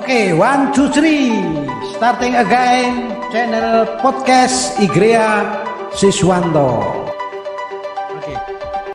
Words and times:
Oke, 0.00 0.32
one, 0.32 0.72
two, 0.72 0.88
three. 0.96 1.44
Starting 1.92 2.32
again, 2.32 3.12
channel 3.28 3.84
podcast 4.00 4.80
Igrea 4.80 5.44
Siswanto. 5.92 6.80
Oke. 8.16 8.32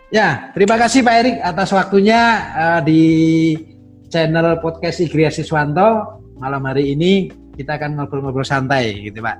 Ya, 0.10 0.50
terima 0.58 0.82
kasih 0.82 1.06
Pak 1.06 1.16
Erik 1.22 1.38
atas 1.46 1.70
waktunya 1.78 2.50
uh, 2.58 2.80
di 2.82 3.54
channel 4.10 4.58
podcast 4.66 4.98
Igrea 4.98 5.30
Siswanto. 5.30 6.18
Malam 6.42 6.66
hari 6.66 6.98
ini 6.98 7.30
kita 7.54 7.78
akan 7.78 8.02
ngobrol-ngobrol 8.02 8.42
santai 8.42 9.06
gitu 9.06 9.22
Pak. 9.22 9.38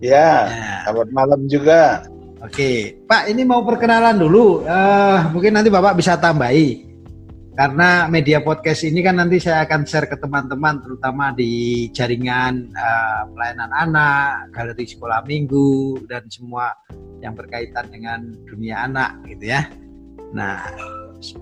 Ya, 0.00 0.48
ya. 0.48 0.74
selamat 0.88 1.08
malam 1.12 1.40
juga. 1.44 2.08
Oke, 2.40 3.04
Pak 3.04 3.28
ini 3.28 3.44
mau 3.44 3.60
perkenalan 3.68 4.16
dulu. 4.16 4.64
Uh, 4.64 5.28
mungkin 5.28 5.60
nanti 5.60 5.68
Bapak 5.68 5.92
bisa 5.92 6.16
tambahi 6.16 6.85
karena 7.56 8.04
media 8.12 8.44
podcast 8.44 8.84
ini 8.84 9.00
kan 9.00 9.16
nanti 9.16 9.40
saya 9.40 9.64
akan 9.64 9.88
share 9.88 10.04
ke 10.12 10.20
teman-teman 10.20 10.76
terutama 10.84 11.32
di 11.32 11.88
jaringan 11.88 12.68
uh, 12.76 13.24
pelayanan 13.32 13.72
anak, 13.72 14.52
galeri 14.52 14.84
sekolah 14.84 15.24
minggu 15.24 16.04
dan 16.04 16.28
semua 16.28 16.76
yang 17.24 17.32
berkaitan 17.32 17.88
dengan 17.88 18.28
dunia 18.44 18.84
anak 18.84 19.24
gitu 19.24 19.56
ya. 19.56 19.72
Nah, 20.36 20.68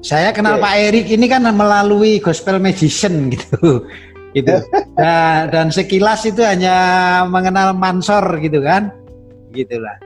saya 0.06 0.30
kenal 0.30 0.62
okay. 0.62 0.62
Pak 0.62 0.74
Erik 0.86 1.06
ini 1.10 1.26
kan 1.26 1.42
melalui 1.50 2.22
gospel 2.22 2.62
magician 2.62 3.26
gitu. 3.34 3.82
gitu. 4.30 4.56
Nah, 4.94 5.50
dan 5.50 5.74
sekilas 5.74 6.22
itu 6.22 6.38
hanya 6.46 7.26
mengenal 7.26 7.74
Mansor 7.74 8.38
gitu 8.38 8.62
kan. 8.62 8.94
Gitulah. 9.50 9.98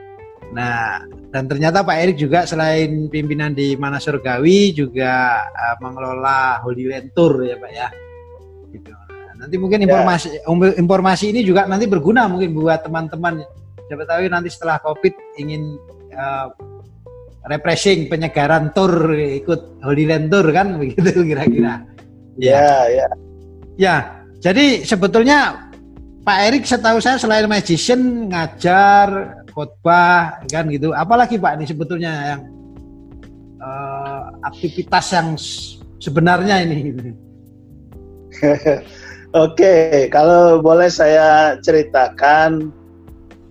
Nah, 0.48 1.04
dan 1.28 1.44
ternyata 1.44 1.84
Pak 1.84 1.96
Erik 2.00 2.16
juga 2.16 2.48
selain 2.48 3.12
pimpinan 3.12 3.52
di 3.52 3.76
Mana 3.76 4.00
Surgawi 4.00 4.72
juga 4.72 5.44
uh, 5.44 5.76
mengelola 5.84 6.64
Holy 6.64 6.88
Land 6.88 7.12
Tour 7.12 7.44
ya 7.44 7.56
Pak 7.60 7.72
ya. 7.72 7.88
Gitu. 8.72 8.90
Nanti 9.38 9.56
mungkin 9.60 9.84
ya. 9.84 9.92
informasi 9.92 10.28
ya. 10.40 10.72
informasi 10.80 11.24
ini 11.36 11.40
juga 11.44 11.68
nanti 11.68 11.84
berguna 11.84 12.26
mungkin 12.26 12.56
buat 12.56 12.80
teman-teman. 12.80 13.44
Siapa 13.88 14.04
tahu 14.08 14.28
nanti 14.28 14.48
setelah 14.48 14.80
Covid 14.80 15.14
ingin 15.36 15.76
uh, 16.16 16.48
refreshing 17.48 18.08
penyegaran 18.08 18.72
tour 18.72 19.12
ikut 19.14 19.84
Holy 19.84 20.04
Land 20.08 20.32
Tour 20.32 20.48
kan 20.50 20.74
begitu 20.80 21.22
kira-kira. 21.24 21.84
Ya, 22.38 22.88
ya. 22.88 23.06
Ya, 23.78 23.96
jadi 24.42 24.82
sebetulnya 24.82 25.70
Pak 26.26 26.38
Erik 26.50 26.64
setahu 26.66 26.98
saya 26.98 27.14
selain 27.14 27.46
magician 27.46 28.26
ngajar 28.26 29.37
khotbah 29.58 30.38
kan 30.46 30.70
gitu. 30.70 30.94
Apalagi 30.94 31.34
Pak 31.34 31.58
ini 31.58 31.66
sebetulnya 31.66 32.12
yang 32.30 32.42
uh, 33.58 34.30
aktivitas 34.46 35.10
yang 35.10 35.34
sebenarnya 35.98 36.62
ini. 36.62 36.94
Oke, 39.34 40.06
kalau 40.14 40.62
boleh 40.62 40.86
saya 40.86 41.58
ceritakan, 41.60 42.70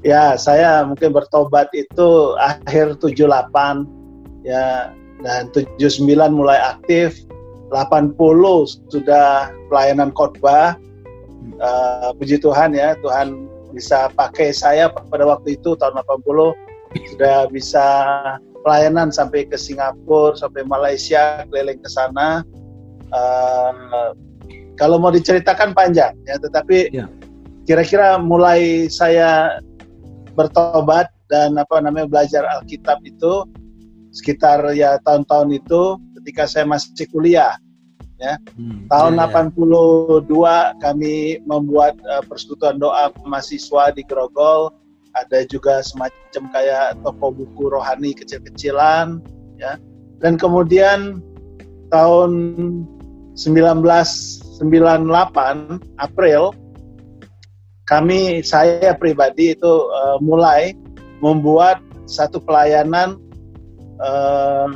ya 0.02 0.40
saya 0.40 0.88
mungkin 0.88 1.12
bertobat 1.12 1.68
itu 1.76 2.34
akhir 2.40 2.98
78 3.04 4.48
ya 4.48 4.96
dan 5.22 5.52
79 5.52 6.08
mulai 6.32 6.56
aktif, 6.56 7.28
80 7.76 8.16
sudah 8.88 9.52
pelayanan 9.68 10.16
khotbah. 10.16 10.80
Uh, 11.58 12.12
puji 12.18 12.42
Tuhan 12.42 12.74
ya, 12.74 12.98
Tuhan 13.02 13.48
bisa 13.78 14.09
pakai 14.17 14.50
saya 14.50 14.89
pada 14.89 15.30
waktu 15.30 15.53
itu 15.53 15.78
tahun 15.78 16.02
80 16.02 17.14
sudah 17.14 17.45
bisa 17.53 17.86
pelayanan 18.66 19.14
sampai 19.14 19.45
ke 19.45 19.53
Singapura, 19.53 20.33
sampai 20.33 20.66
Malaysia, 20.66 21.45
keliling 21.45 21.78
ke 21.78 21.89
sana. 21.94 22.42
Uh, 23.14 24.11
kalau 24.75 24.98
mau 24.98 25.14
diceritakan 25.14 25.78
panjang 25.78 26.17
ya, 26.25 26.36
tetapi 26.42 26.92
ya. 26.92 27.05
kira-kira 27.70 28.17
mulai 28.17 28.89
saya 28.89 29.61
bertobat 30.36 31.08
dan 31.32 31.55
apa 31.55 31.80
namanya 31.80 32.10
belajar 32.10 32.43
Alkitab 32.60 32.99
itu 33.05 33.48
sekitar 34.11 34.64
ya 34.73 34.98
tahun-tahun 35.05 35.49
itu 35.54 35.98
ketika 36.20 36.49
saya 36.49 36.66
masih 36.66 37.08
kuliah 37.14 37.55
ya. 38.22 38.36
Hmm, 38.58 38.86
Tahun 38.89 39.14
ya, 39.17 39.26
ya. 39.30 39.50
82 39.54 40.83
kami 40.83 41.42
membuat 41.45 41.98
uh, 42.05 42.22
persekutuan 42.26 42.82
doa 42.82 43.14
mahasiswa 43.26 43.94
di 43.94 44.04
Grogol. 44.05 44.73
Ada 45.17 45.50
juga 45.50 45.82
semacam 45.82 46.44
kayak 46.54 47.02
toko 47.02 47.33
buku 47.33 47.73
rohani 47.73 48.14
kecil-kecilan 48.14 49.17
ya. 49.58 49.82
Dan 50.22 50.38
kemudian 50.38 51.22
tahun 51.89 52.32
1998 53.38 54.61
April 56.02 56.54
kami 57.88 58.44
saya 58.44 58.94
pribadi 58.98 59.55
itu 59.55 59.73
uh, 59.89 60.20
mulai 60.20 60.76
membuat 61.23 61.80
satu 62.05 62.38
pelayanan 62.44 63.17
uh, 64.04 64.67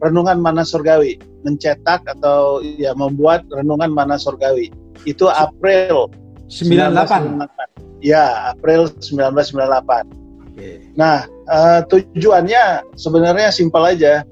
renungan 0.00 0.40
mana 0.40 0.62
surgawi 0.64 1.20
mencetak 1.46 2.02
atau 2.06 2.62
ya 2.62 2.94
membuat 2.94 3.46
renungan 3.50 3.90
mana 3.92 4.18
surgawi. 4.18 4.70
Itu 5.06 5.30
April 5.30 6.10
98. 6.50 7.44
1998. 7.44 8.02
Ya, 8.02 8.54
April 8.54 8.90
1998. 8.98 10.54
Okay. 10.54 10.90
Nah, 10.98 11.26
uh, 11.46 11.80
tujuannya 11.86 12.82
sebenarnya 12.98 13.48
simpel 13.54 13.84
aja. 13.86 14.26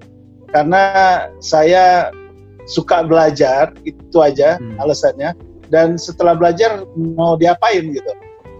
Karena 0.50 1.26
saya 1.42 2.10
suka 2.66 3.02
belajar, 3.06 3.74
itu 3.86 4.18
aja 4.18 4.58
hmm. 4.58 4.78
alasannya. 4.82 5.34
Dan 5.66 5.98
setelah 5.98 6.38
belajar 6.38 6.86
mau 6.94 7.34
diapain 7.34 7.90
gitu. 7.90 8.12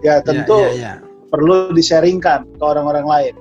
Ya, 0.02 0.20
ya 0.20 0.22
tentu 0.22 0.58
yeah, 0.58 0.74
yeah, 0.74 0.94
yeah. 1.02 1.30
perlu 1.30 1.70
disaringkan 1.74 2.46
ke 2.58 2.62
orang-orang 2.62 3.06
lain. 3.06 3.34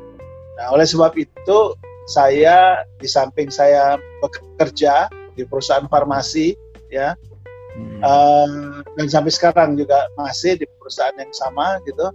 Nah, 0.55 0.71
oleh 0.71 0.87
sebab 0.87 1.11
itu 1.19 1.57
saya 2.05 2.85
di 3.01 3.09
samping 3.09 3.49
saya 3.49 3.97
bekerja 4.21 5.09
di 5.33 5.43
perusahaan 5.43 5.89
farmasi 5.89 6.53
ya 6.93 7.17
hmm. 7.75 7.99
uh, 8.05 8.81
dan 8.95 9.07
sampai 9.09 9.33
sekarang 9.33 9.73
juga 9.75 10.05
masih 10.15 10.55
di 10.55 10.65
perusahaan 10.79 11.17
yang 11.17 11.33
sama 11.33 11.81
gitu 11.89 12.13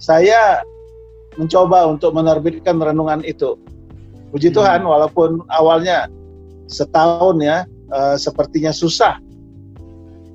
saya 0.00 0.64
mencoba 1.36 1.88
untuk 1.88 2.12
menerbitkan 2.16 2.80
renungan 2.80 3.20
itu 3.24 3.56
puji 4.32 4.48
hmm. 4.50 4.56
Tuhan 4.56 4.80
walaupun 4.82 5.44
awalnya 5.52 6.08
setahun 6.72 7.36
ya 7.44 7.68
uh, 7.92 8.16
sepertinya 8.16 8.72
susah 8.72 9.20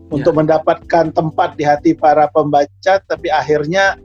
untuk 0.08 0.38
ya. 0.38 0.40
mendapatkan 0.40 1.12
tempat 1.12 1.58
di 1.60 1.66
hati 1.66 1.92
para 1.98 2.30
pembaca 2.32 3.02
tapi 3.10 3.28
akhirnya 3.34 3.98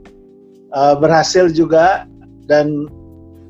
uh, 0.73 0.97
berhasil 0.97 1.53
juga 1.53 2.09
dan 2.49 2.89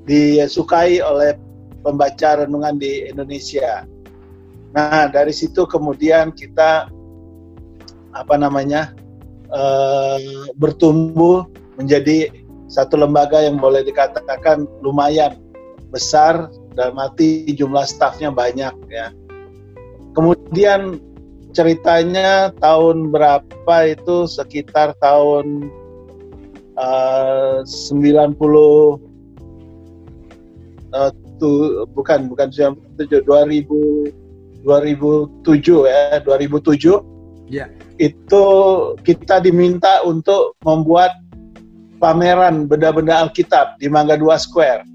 disukai 0.04 1.00
oleh 1.00 1.36
pembaca 1.84 2.44
renungan 2.44 2.80
di 2.80 3.08
Indonesia. 3.08 3.88
Nah 4.74 5.08
dari 5.12 5.32
situ 5.36 5.68
kemudian 5.68 6.34
kita 6.34 6.90
apa 8.14 8.36
namanya 8.38 8.94
uh, 9.52 10.20
bertumbuh 10.58 11.46
menjadi 11.78 12.30
satu 12.70 12.98
lembaga 12.98 13.42
yang 13.44 13.62
boleh 13.62 13.86
dikatakan 13.86 14.66
lumayan 14.82 15.38
besar 15.94 16.50
dan 16.74 16.98
mati 16.98 17.46
jumlah 17.54 17.86
stafnya 17.86 18.34
banyak 18.34 18.74
ya. 18.90 19.14
Kemudian 20.18 20.98
ceritanya 21.54 22.50
tahun 22.58 23.14
berapa 23.14 23.78
itu 23.86 24.26
sekitar 24.26 24.98
tahun 24.98 25.70
uh, 26.78 27.62
90 27.62 29.13
uh, 30.94 31.12
tu, 31.42 31.84
bukan 31.98 32.30
bukan 32.30 32.50
97 32.50 33.26
2000 33.26 34.24
2007 34.64 35.92
ya 35.92 36.24
2007 36.24 37.52
ya. 37.52 37.68
Itu 38.00 38.46
kita 39.04 39.44
diminta 39.44 40.02
untuk 40.08 40.56
membuat 40.64 41.20
pameran 42.00 42.66
benda-benda 42.66 43.28
Alkitab 43.28 43.78
di 43.78 43.92
Mangga 43.92 44.16
Dua 44.16 44.40
Square. 44.40 44.88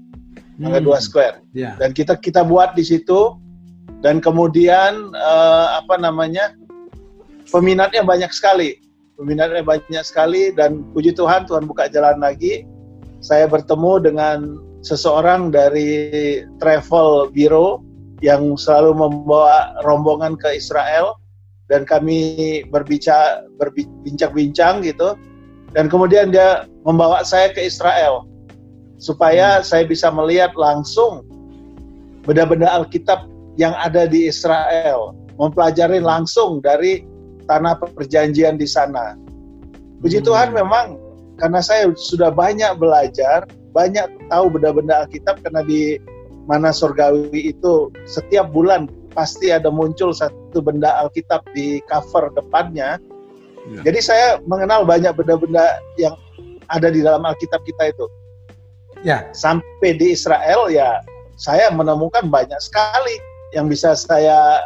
Mangga 0.59 0.81
Dua 0.83 0.97
hmm. 0.99 1.05
Square. 1.05 1.35
Ya. 1.55 1.77
dan 1.79 1.93
kita 1.93 2.17
kita 2.19 2.41
buat 2.43 2.73
di 2.73 2.83
situ. 2.83 3.37
Dan 3.99 4.23
kemudian 4.23 5.11
uh, 5.11 5.67
apa 5.83 5.99
namanya 5.99 6.55
peminatnya 7.51 7.99
banyak 8.05 8.31
sekali. 8.31 8.79
Peminatnya 9.19 9.59
banyak 9.59 10.03
sekali 10.07 10.55
dan 10.55 10.87
puji 10.95 11.11
Tuhan 11.11 11.43
Tuhan 11.43 11.67
buka 11.67 11.91
jalan 11.91 12.23
lagi. 12.23 12.63
Saya 13.19 13.51
bertemu 13.51 13.99
dengan 13.99 14.37
seseorang 14.81 15.51
dari 15.51 16.41
travel 16.59 17.31
bureau 17.31 17.83
yang 18.19 18.55
selalu 18.59 18.95
membawa 18.95 19.75
rombongan 19.87 20.35
ke 20.35 20.59
Israel 20.59 21.15
dan 21.71 21.85
kami 21.85 22.63
berbicara 22.67 23.45
berbincang-bincang 23.61 24.83
gitu 24.83 25.15
dan 25.77 25.85
kemudian 25.87 26.33
dia 26.33 26.65
membawa 26.83 27.21
saya 27.21 27.53
ke 27.53 27.61
Israel 27.61 28.25
supaya 28.99 29.59
hmm. 29.59 29.65
saya 29.65 29.83
bisa 29.87 30.11
melihat 30.11 30.51
langsung 30.57 31.23
benda-benda 32.27 32.67
Alkitab 32.67 33.25
yang 33.55 33.73
ada 33.79 34.05
di 34.05 34.27
Israel 34.27 35.15
mempelajari 35.39 36.03
langsung 36.03 36.59
dari 36.59 37.07
tanah 37.47 37.79
perjanjian 37.95 38.59
di 38.59 38.67
sana. 38.67 39.15
Puji 40.03 40.19
hmm. 40.19 40.27
Tuhan 40.27 40.49
memang 40.51 40.99
karena 41.39 41.63
saya 41.63 41.87
sudah 41.95 42.35
banyak 42.35 42.75
belajar, 42.75 43.47
banyak 43.73 44.07
tahu 44.29 44.45
benda-benda 44.49 45.05
Alkitab 45.05 45.41
karena 45.45 45.61
di 45.65 46.01
mana 46.49 46.73
surgawi 46.73 47.53
itu 47.53 47.93
setiap 48.09 48.49
bulan 48.49 48.89
pasti 49.13 49.53
ada 49.53 49.69
muncul 49.69 50.13
satu 50.13 50.61
benda 50.61 50.89
Alkitab 51.05 51.45
di 51.53 51.81
cover 51.89 52.33
depannya. 52.33 52.97
Ya. 53.69 53.81
Jadi 53.85 53.99
saya 54.01 54.27
mengenal 54.49 54.85
banyak 54.85 55.13
benda-benda 55.13 55.77
yang 56.01 56.17
ada 56.73 56.89
di 56.89 57.05
dalam 57.05 57.21
Alkitab 57.25 57.61
kita 57.65 57.93
itu. 57.93 58.05
Ya. 59.05 59.29
Sampai 59.31 59.97
di 59.97 60.13
Israel 60.17 60.69
ya 60.73 61.01
saya 61.37 61.69
menemukan 61.69 62.27
banyak 62.27 62.57
sekali 62.59 63.15
yang 63.53 63.69
bisa 63.69 63.93
saya 63.93 64.65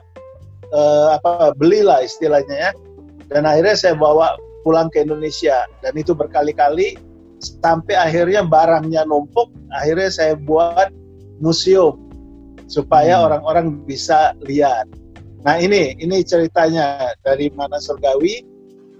uh, 0.71 1.19
apa 1.19 1.51
belilah 1.59 2.00
istilahnya 2.03 2.71
ya. 2.71 2.71
Dan 3.31 3.44
akhirnya 3.50 3.75
saya 3.75 3.95
bawa 3.95 4.35
pulang 4.63 4.88
ke 4.88 5.03
Indonesia 5.03 5.67
dan 5.83 5.94
itu 6.00 6.15
berkali-kali 6.15 6.95
sampai 7.43 7.99
akhirnya 7.99 8.47
barangnya 8.47 9.03
numpuk, 9.03 9.51
akhirnya 9.75 10.09
saya 10.09 10.33
buat 10.39 10.89
museum 11.43 11.99
supaya 12.71 13.19
hmm. 13.19 13.25
orang-orang 13.29 13.65
hmm. 13.75 13.79
bisa 13.83 14.31
lihat. 14.47 14.87
Nah 15.43 15.59
ini 15.59 15.99
ini 15.99 16.23
ceritanya 16.23 17.11
dari 17.21 17.51
mana 17.51 17.75
surgawi 17.83 18.47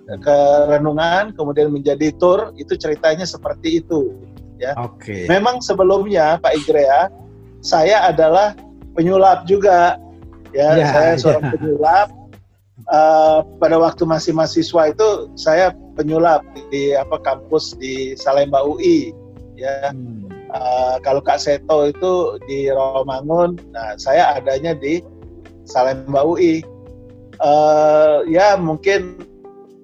ke 0.04 0.38
renungan 0.68 1.32
kemudian 1.32 1.72
menjadi 1.72 2.12
tour 2.20 2.52
itu 2.60 2.76
ceritanya 2.76 3.24
seperti 3.24 3.80
itu 3.80 4.12
ya. 4.60 4.76
Oke. 4.76 5.00
Okay. 5.00 5.24
Memang 5.32 5.64
sebelumnya 5.64 6.36
Pak 6.44 6.54
Igrea 6.60 7.08
saya 7.64 8.12
adalah 8.12 8.52
penyulap 8.92 9.48
juga 9.48 9.96
ya, 10.52 10.76
ya 10.76 10.86
saya 10.92 11.12
seorang 11.16 11.44
ya. 11.48 11.52
penyulap 11.56 12.08
uh, 12.92 13.40
pada 13.58 13.80
waktu 13.80 14.04
masih 14.04 14.36
mahasiswa 14.36 14.92
itu 14.92 15.10
saya 15.40 15.72
penyulap 15.94 16.42
di 16.74 16.94
apa 16.98 17.18
kampus 17.22 17.78
di 17.78 18.18
Salemba 18.18 18.66
UI 18.66 19.14
ya. 19.58 19.94
Hmm. 19.94 20.30
uh, 20.52 20.98
kalau 21.02 21.22
Kak 21.22 21.40
Seto 21.42 21.90
itu 21.90 22.38
di 22.50 22.70
Rawamangun 22.70 23.58
nah 23.72 23.96
saya 23.98 24.38
adanya 24.38 24.74
di 24.74 25.02
Salemba 25.64 26.26
UI 26.26 26.66
uh, 27.40 28.26
ya 28.28 28.60
mungkin 28.60 29.22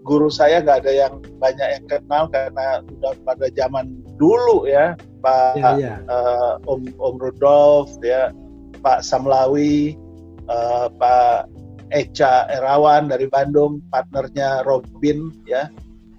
guru 0.08 0.32
saya 0.32 0.66
nggak 0.66 0.86
ada 0.86 0.94
yang 1.06 1.14
banyak 1.38 1.68
yang 1.70 1.86
kenal 1.86 2.26
karena 2.34 2.82
udah 2.98 3.14
pada 3.24 3.48
zaman 3.54 4.02
dulu 4.18 4.66
ya. 4.66 4.98
Pak 5.20 5.60
ya, 5.60 5.76
ya. 5.78 5.96
Uh, 6.08 6.58
Om 6.66 6.90
Om 6.98 7.16
Rudolf 7.20 7.94
ya. 8.02 8.34
Pak 8.80 9.04
Samlawi 9.04 10.00
uh, 10.48 10.88
Pak 10.98 11.52
Eca 11.92 12.48
Erawan 12.50 13.12
dari 13.12 13.28
Bandung 13.28 13.84
partnernya 13.92 14.64
Robin 14.64 15.34
ya 15.44 15.68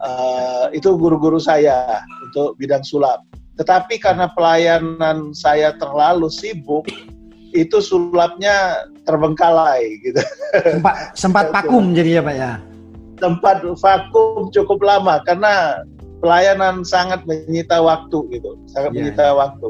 uh, 0.02 0.67
itu 0.73 0.93
guru-guru 0.97 1.38
saya 1.41 2.05
untuk 2.25 2.56
bidang 2.56 2.85
sulap 2.85 3.23
tetapi 3.61 4.00
karena 4.00 4.29
pelayanan 4.32 5.37
saya 5.37 5.76
terlalu 5.76 6.32
sibuk 6.32 6.88
itu 7.52 7.82
sulapnya 7.82 8.87
terbengkalai 9.05 10.00
gitu 10.05 10.23
sempat 10.76 10.94
sempat 11.12 11.44
pakum 11.52 11.93
jadi 11.93 12.20
ya 12.20 12.23
Pak 12.25 12.35
ya 12.37 12.52
tempat 13.20 13.62
vakum 13.76 14.49
cukup 14.49 14.81
lama 14.81 15.20
karena 15.29 15.85
pelayanan 16.20 16.85
sangat 16.85 17.25
menyita 17.25 17.81
waktu 17.81 18.19
gitu, 18.32 18.56
sangat 18.69 18.93
yeah, 18.93 18.99
menyita 19.00 19.25
yeah. 19.29 19.37
waktu. 19.37 19.69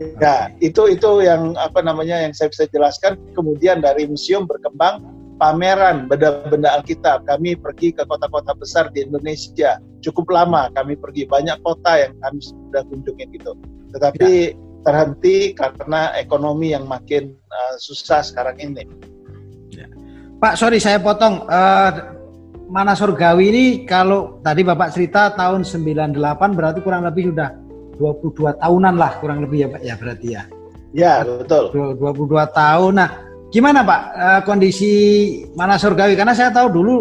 Ya, 0.00 0.36
itu 0.64 0.96
itu 0.96 1.10
yang 1.20 1.52
apa 1.60 1.84
namanya 1.84 2.24
yang 2.24 2.32
saya 2.32 2.48
bisa 2.48 2.64
jelaskan. 2.72 3.20
Kemudian 3.36 3.84
dari 3.84 4.08
museum 4.08 4.48
berkembang 4.48 5.04
pameran 5.40 6.04
benda-benda 6.04 6.76
Alkitab. 6.76 7.24
Kami 7.24 7.56
pergi 7.56 7.96
ke 7.96 8.04
kota-kota 8.04 8.52
besar 8.52 8.92
di 8.92 9.08
Indonesia. 9.08 9.80
Cukup 10.04 10.28
lama 10.28 10.68
kami 10.76 11.00
pergi 11.00 11.24
banyak 11.24 11.56
kota 11.64 12.04
yang 12.04 12.12
kami 12.20 12.38
sudah 12.44 12.84
kunjungi 12.92 13.24
gitu. 13.32 13.56
Tetapi 13.96 14.30
ya. 14.52 14.54
terhenti 14.84 15.56
karena 15.56 16.12
ekonomi 16.20 16.76
yang 16.76 16.84
makin 16.84 17.32
uh, 17.48 17.74
susah 17.80 18.20
sekarang 18.20 18.60
ini. 18.60 18.84
Ya. 19.72 19.88
Pak, 20.36 20.60
sorry 20.60 20.76
saya 20.76 21.00
potong. 21.00 21.48
Uh, 21.48 22.20
mana 22.70 22.94
surgawi 22.94 23.50
ini 23.50 23.64
kalau 23.82 24.38
tadi 24.46 24.62
Bapak 24.62 24.94
cerita 24.94 25.34
tahun 25.34 25.66
98 25.66 26.14
berarti 26.54 26.78
kurang 26.86 27.02
lebih 27.02 27.34
sudah 27.34 27.50
22 27.98 28.62
tahunan 28.62 28.94
lah 28.94 29.18
kurang 29.18 29.42
lebih 29.42 29.66
ya 29.66 29.68
Pak 29.74 29.82
ya 29.82 29.94
berarti 29.98 30.28
ya. 30.30 30.42
Ya, 30.90 31.22
betul. 31.22 31.70
22 31.70 32.50
tahun. 32.50 32.98
Nah, 32.98 33.29
gimana 33.50 33.82
Pak 33.82 34.02
uh, 34.14 34.40
kondisi 34.46 34.92
mana 35.58 35.76
surgawi? 35.76 36.14
Karena 36.14 36.32
saya 36.32 36.54
tahu 36.54 36.70
dulu 36.70 36.96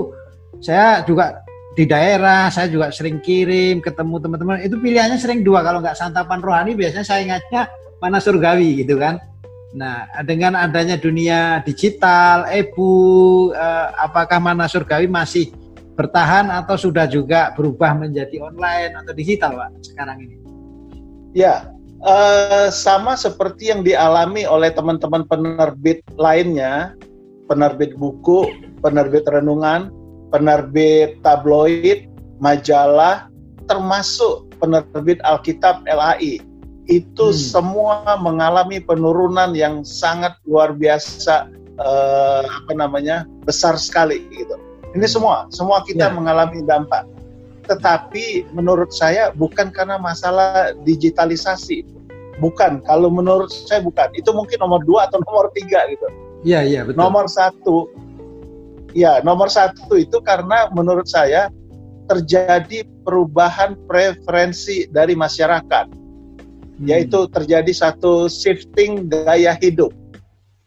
saya 0.60 1.06
juga 1.08 1.46
di 1.78 1.88
daerah, 1.88 2.52
saya 2.52 2.68
juga 2.68 2.92
sering 2.92 3.24
kirim 3.24 3.80
ketemu 3.80 4.20
teman-teman. 4.20 4.60
Itu 4.60 4.82
pilihannya 4.82 5.16
sering 5.16 5.46
dua 5.46 5.64
kalau 5.64 5.80
nggak 5.80 5.96
santapan 5.96 6.44
rohani 6.44 6.76
biasanya 6.76 7.06
saya 7.08 7.24
ingatnya 7.24 7.72
mana 8.04 8.20
surgawi 8.20 8.84
gitu 8.84 9.00
kan. 9.00 9.22
Nah, 9.70 10.10
dengan 10.26 10.58
adanya 10.58 10.98
dunia 10.98 11.62
digital, 11.62 12.50
e-book, 12.50 13.54
eh, 13.54 13.88
apakah 14.02 14.42
mana 14.42 14.66
surgawi 14.66 15.06
masih 15.06 15.54
bertahan 15.94 16.50
atau 16.50 16.74
sudah 16.74 17.06
juga 17.06 17.54
berubah 17.54 17.94
menjadi 17.94 18.42
online 18.42 18.98
atau 18.98 19.14
digital, 19.14 19.54
Pak, 19.54 19.70
sekarang 19.94 20.18
ini? 20.26 20.36
Ya, 21.38 21.70
uh, 22.04 22.68
sama 22.72 23.16
seperti 23.16 23.72
yang 23.72 23.82
dialami 23.84 24.44
oleh 24.48 24.72
teman-teman 24.72 25.26
penerbit 25.28 26.04
lainnya, 26.16 26.94
penerbit 27.50 27.96
buku, 27.98 28.48
penerbit 28.84 29.26
renungan, 29.28 29.90
penerbit 30.30 31.20
tabloid, 31.26 32.08
majalah, 32.40 33.28
termasuk 33.68 34.50
penerbit 34.60 35.22
Alkitab 35.24 35.84
LAI 35.88 36.42
itu 36.90 37.30
hmm. 37.30 37.38
semua 37.38 38.18
mengalami 38.18 38.82
penurunan 38.82 39.54
yang 39.54 39.86
sangat 39.86 40.34
luar 40.50 40.74
biasa 40.74 41.46
uh, 41.78 42.44
apa 42.44 42.74
namanya 42.74 43.30
besar 43.46 43.78
sekali 43.78 44.26
gitu. 44.34 44.58
Ini 44.98 45.06
semua 45.06 45.46
semua 45.54 45.86
kita 45.86 46.10
ya. 46.10 46.14
mengalami 46.14 46.66
dampak. 46.66 47.06
Tetapi 47.70 48.50
menurut 48.52 48.90
saya 48.90 49.30
bukan 49.38 49.70
karena 49.70 50.02
masalah 50.02 50.74
digitalisasi, 50.82 51.86
bukan. 52.42 52.82
Kalau 52.84 53.14
menurut 53.14 53.54
saya 53.54 53.86
bukan. 53.86 54.10
Itu 54.18 54.34
mungkin 54.34 54.58
nomor 54.58 54.82
dua 54.84 55.06
atau 55.06 55.22
nomor 55.22 55.54
tiga 55.54 55.86
gitu. 55.94 56.08
Iya 56.42 56.66
iya 56.66 56.82
betul. 56.82 56.98
Nomor 56.98 57.30
satu, 57.30 57.86
ya 58.98 59.22
nomor 59.22 59.54
satu 59.54 59.94
itu 60.00 60.18
karena 60.26 60.72
menurut 60.74 61.06
saya 61.06 61.54
terjadi 62.10 62.90
perubahan 63.06 63.78
preferensi 63.86 64.90
dari 64.90 65.14
masyarakat 65.14 65.86
hmm. 65.94 66.88
yaitu 66.90 67.30
terjadi 67.30 67.70
satu 67.70 68.26
shifting 68.26 69.06
gaya 69.06 69.54
hidup. 69.62 69.94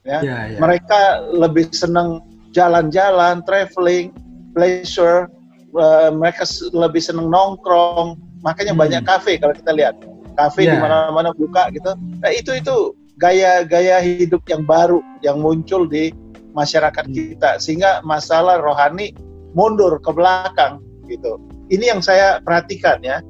Ya. 0.06 0.22
Ya, 0.22 0.38
ya. 0.54 0.58
Mereka 0.62 1.32
lebih 1.34 1.70
senang 1.74 2.22
jalan-jalan, 2.54 3.42
traveling, 3.42 4.14
pleasure. 4.52 5.26
Uh, 5.72 6.12
mereka 6.12 6.44
lebih 6.76 7.00
senang 7.00 7.32
nongkrong. 7.32 8.20
Makanya 8.44 8.76
hmm. 8.76 8.82
banyak 8.82 9.02
kafe 9.08 9.40
kalau 9.40 9.56
kita 9.56 9.72
lihat. 9.72 9.96
Kafe 10.36 10.64
ya. 10.68 10.76
di 10.76 10.78
mana-mana 10.80 11.32
buka 11.32 11.68
gitu. 11.72 11.92
Nah, 11.96 12.30
itu 12.32 12.56
itu 12.56 12.96
gaya-gaya 13.20 14.00
hidup 14.00 14.44
yang 14.48 14.64
baru 14.64 15.00
yang 15.20 15.40
muncul 15.40 15.84
di 15.84 16.12
masyarakat 16.52 17.08
hmm. 17.08 17.14
kita 17.16 17.50
sehingga 17.60 18.00
masalah 18.04 18.60
rohani 18.60 19.12
mundur 19.52 19.96
ke 20.00 20.10
belakang 20.12 20.80
gitu. 21.08 21.40
Ini 21.72 21.96
yang 21.96 22.00
saya 22.04 22.40
perhatikan 22.44 23.00
ya. 23.00 23.20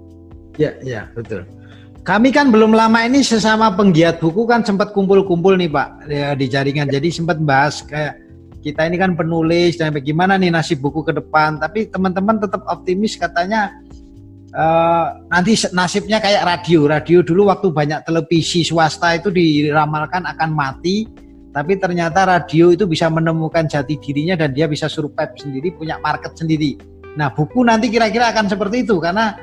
Ya, 0.58 0.74
ya, 0.82 1.02
betul. 1.14 1.46
Kami 2.02 2.34
kan 2.34 2.50
belum 2.50 2.74
lama 2.74 3.06
ini 3.06 3.22
sesama 3.22 3.70
penggiat 3.78 4.18
buku 4.18 4.42
kan 4.50 4.66
sempat 4.66 4.90
kumpul-kumpul 4.90 5.54
nih 5.54 5.70
Pak 5.70 5.88
ya, 6.10 6.34
di 6.34 6.50
jaringan. 6.50 6.90
Jadi 6.90 7.14
sempat 7.14 7.38
bahas 7.38 7.78
kayak 7.86 8.18
kita 8.62 8.86
ini 8.86 8.96
kan 8.96 9.18
penulis 9.18 9.74
dan 9.74 9.90
bagaimana 9.90 10.38
nih 10.38 10.54
nasib 10.54 10.78
buku 10.78 11.02
ke 11.02 11.12
depan. 11.12 11.58
Tapi 11.58 11.90
teman-teman 11.90 12.38
tetap 12.38 12.62
optimis 12.70 13.18
katanya 13.18 13.74
uh, 14.54 15.18
nanti 15.26 15.58
nasibnya 15.74 16.22
kayak 16.22 16.46
radio. 16.46 16.86
Radio 16.86 17.26
dulu 17.26 17.50
waktu 17.50 17.74
banyak 17.74 18.06
televisi 18.06 18.62
swasta 18.62 19.18
itu 19.18 19.34
diramalkan 19.34 20.22
akan 20.24 20.50
mati. 20.54 21.10
Tapi 21.52 21.76
ternyata 21.76 22.24
radio 22.24 22.72
itu 22.72 22.88
bisa 22.88 23.12
menemukan 23.12 23.68
jati 23.68 24.00
dirinya 24.00 24.40
dan 24.40 24.56
dia 24.56 24.64
bisa 24.64 24.88
survive 24.88 25.36
sendiri, 25.36 25.76
punya 25.76 26.00
market 26.00 26.32
sendiri. 26.32 26.80
Nah 27.18 27.28
buku 27.28 27.60
nanti 27.60 27.92
kira-kira 27.92 28.32
akan 28.32 28.48
seperti 28.48 28.88
itu 28.88 28.96
karena 28.96 29.36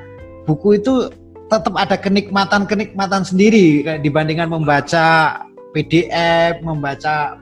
buku 0.49 0.81
itu 0.81 1.05
tetap 1.49 1.73
ada 1.77 1.97
kenikmatan-kenikmatan 1.97 3.21
sendiri 3.25 3.85
dibandingkan 4.01 4.49
membaca 4.49 5.37
PDF, 5.73 6.61
membaca 6.65 7.37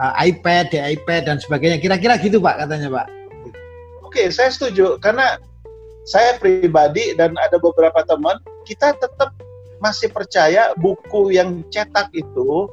uh, 0.00 0.14
iPad, 0.18 0.72
di 0.72 0.80
iPad 0.80 1.28
dan 1.28 1.36
sebagainya. 1.38 1.78
Kira-kira 1.78 2.16
gitu 2.16 2.40
Pak 2.40 2.64
katanya 2.66 2.88
Pak. 2.88 3.06
Oke, 4.02 4.32
saya 4.32 4.50
setuju 4.50 4.98
karena 4.98 5.38
saya 6.08 6.40
pribadi 6.40 7.14
dan 7.14 7.36
ada 7.38 7.60
beberapa 7.60 8.02
teman 8.08 8.40
kita 8.66 8.96
tetap 8.98 9.30
masih 9.78 10.10
percaya 10.10 10.74
buku 10.80 11.30
yang 11.30 11.62
cetak 11.70 12.10
itu 12.16 12.66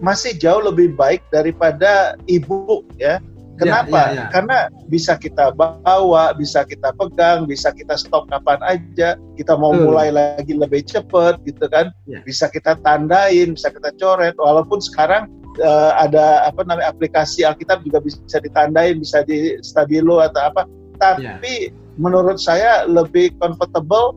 masih 0.00 0.32
jauh 0.38 0.64
lebih 0.64 0.96
baik 0.96 1.20
daripada 1.28 2.16
e-book 2.24 2.86
ya. 2.96 3.20
Kenapa? 3.60 4.08
Ya, 4.08 4.08
ya, 4.08 4.16
ya. 4.16 4.26
Karena 4.32 4.58
bisa 4.88 5.20
kita 5.20 5.52
bawa, 5.52 6.32
bisa 6.32 6.64
kita 6.64 6.96
pegang, 6.96 7.44
bisa 7.44 7.68
kita 7.76 7.92
stop 8.00 8.24
kapan 8.32 8.56
aja. 8.64 9.20
Kita 9.36 9.52
mau 9.52 9.76
mulai 9.76 10.08
lagi 10.08 10.56
lebih 10.56 10.80
cepat, 10.88 11.36
gitu 11.44 11.68
kan? 11.68 11.92
Ya. 12.08 12.24
Bisa 12.24 12.48
kita 12.48 12.80
tandain, 12.80 13.52
bisa 13.52 13.68
kita 13.68 13.92
coret. 14.00 14.32
Walaupun 14.40 14.80
sekarang 14.80 15.28
uh, 15.58 15.92
ada 15.98 16.46
apa 16.46 16.62
namanya 16.62 16.94
aplikasi 16.94 17.42
Alkitab 17.42 17.82
juga 17.82 17.98
bisa 17.98 18.38
ditandain, 18.38 19.02
bisa 19.02 19.26
di 19.26 19.58
stabilo 19.64 20.22
atau 20.22 20.40
apa. 20.46 20.62
Tapi 21.00 21.72
ya. 21.72 21.74
menurut 21.98 22.38
saya 22.38 22.86
lebih 22.86 23.34
comfortable 23.40 24.14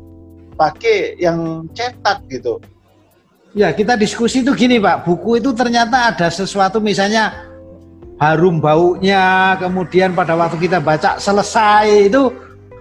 pakai 0.54 1.18
yang 1.18 1.66
cetak 1.74 2.22
gitu. 2.30 2.62
Ya, 3.54 3.70
kita 3.70 3.94
diskusi 3.94 4.42
itu 4.42 4.54
gini, 4.58 4.82
Pak. 4.82 5.06
Buku 5.06 5.38
itu 5.38 5.54
ternyata 5.54 6.10
ada 6.10 6.28
sesuatu 6.34 6.82
misalnya 6.82 7.54
harum 8.18 8.58
baunya, 8.58 9.54
kemudian 9.62 10.18
pada 10.18 10.34
waktu 10.34 10.58
kita 10.58 10.82
baca 10.82 11.22
selesai 11.22 12.10
itu 12.10 12.34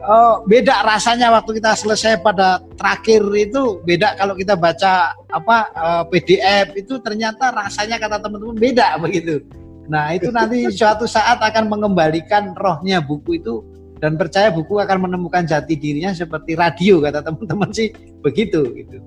oh, 0.06 0.34
beda 0.46 0.82
rasanya 0.82 1.30
waktu 1.30 1.62
kita 1.62 1.78
selesai 1.78 2.20
pada 2.22 2.62
terakhir 2.74 3.22
itu 3.34 3.82
beda 3.86 4.18
kalau 4.18 4.34
kita 4.34 4.58
baca 4.58 5.14
apa 5.30 5.56
uh, 5.74 6.02
eh, 6.02 6.04
PDF 6.10 6.66
itu 6.78 6.98
ternyata 7.00 7.54
rasanya 7.54 7.98
kata 8.02 8.22
teman-teman 8.22 8.56
beda 8.58 8.96
begitu. 9.04 9.42
Nah, 9.90 10.14
itu 10.14 10.30
nanti 10.30 10.66
suatu 10.78 11.06
saat 11.06 11.42
akan 11.42 11.70
mengembalikan 11.70 12.54
rohnya 12.54 13.02
buku 13.02 13.42
itu 13.42 13.62
dan 14.02 14.18
percaya 14.18 14.50
buku 14.50 14.82
akan 14.82 15.06
menemukan 15.06 15.46
jati 15.46 15.78
dirinya 15.78 16.10
seperti 16.10 16.58
radio 16.58 16.98
kata 16.98 17.22
teman-teman 17.22 17.70
sih 17.70 17.94
begitu 18.22 18.66
gitu. 18.74 18.98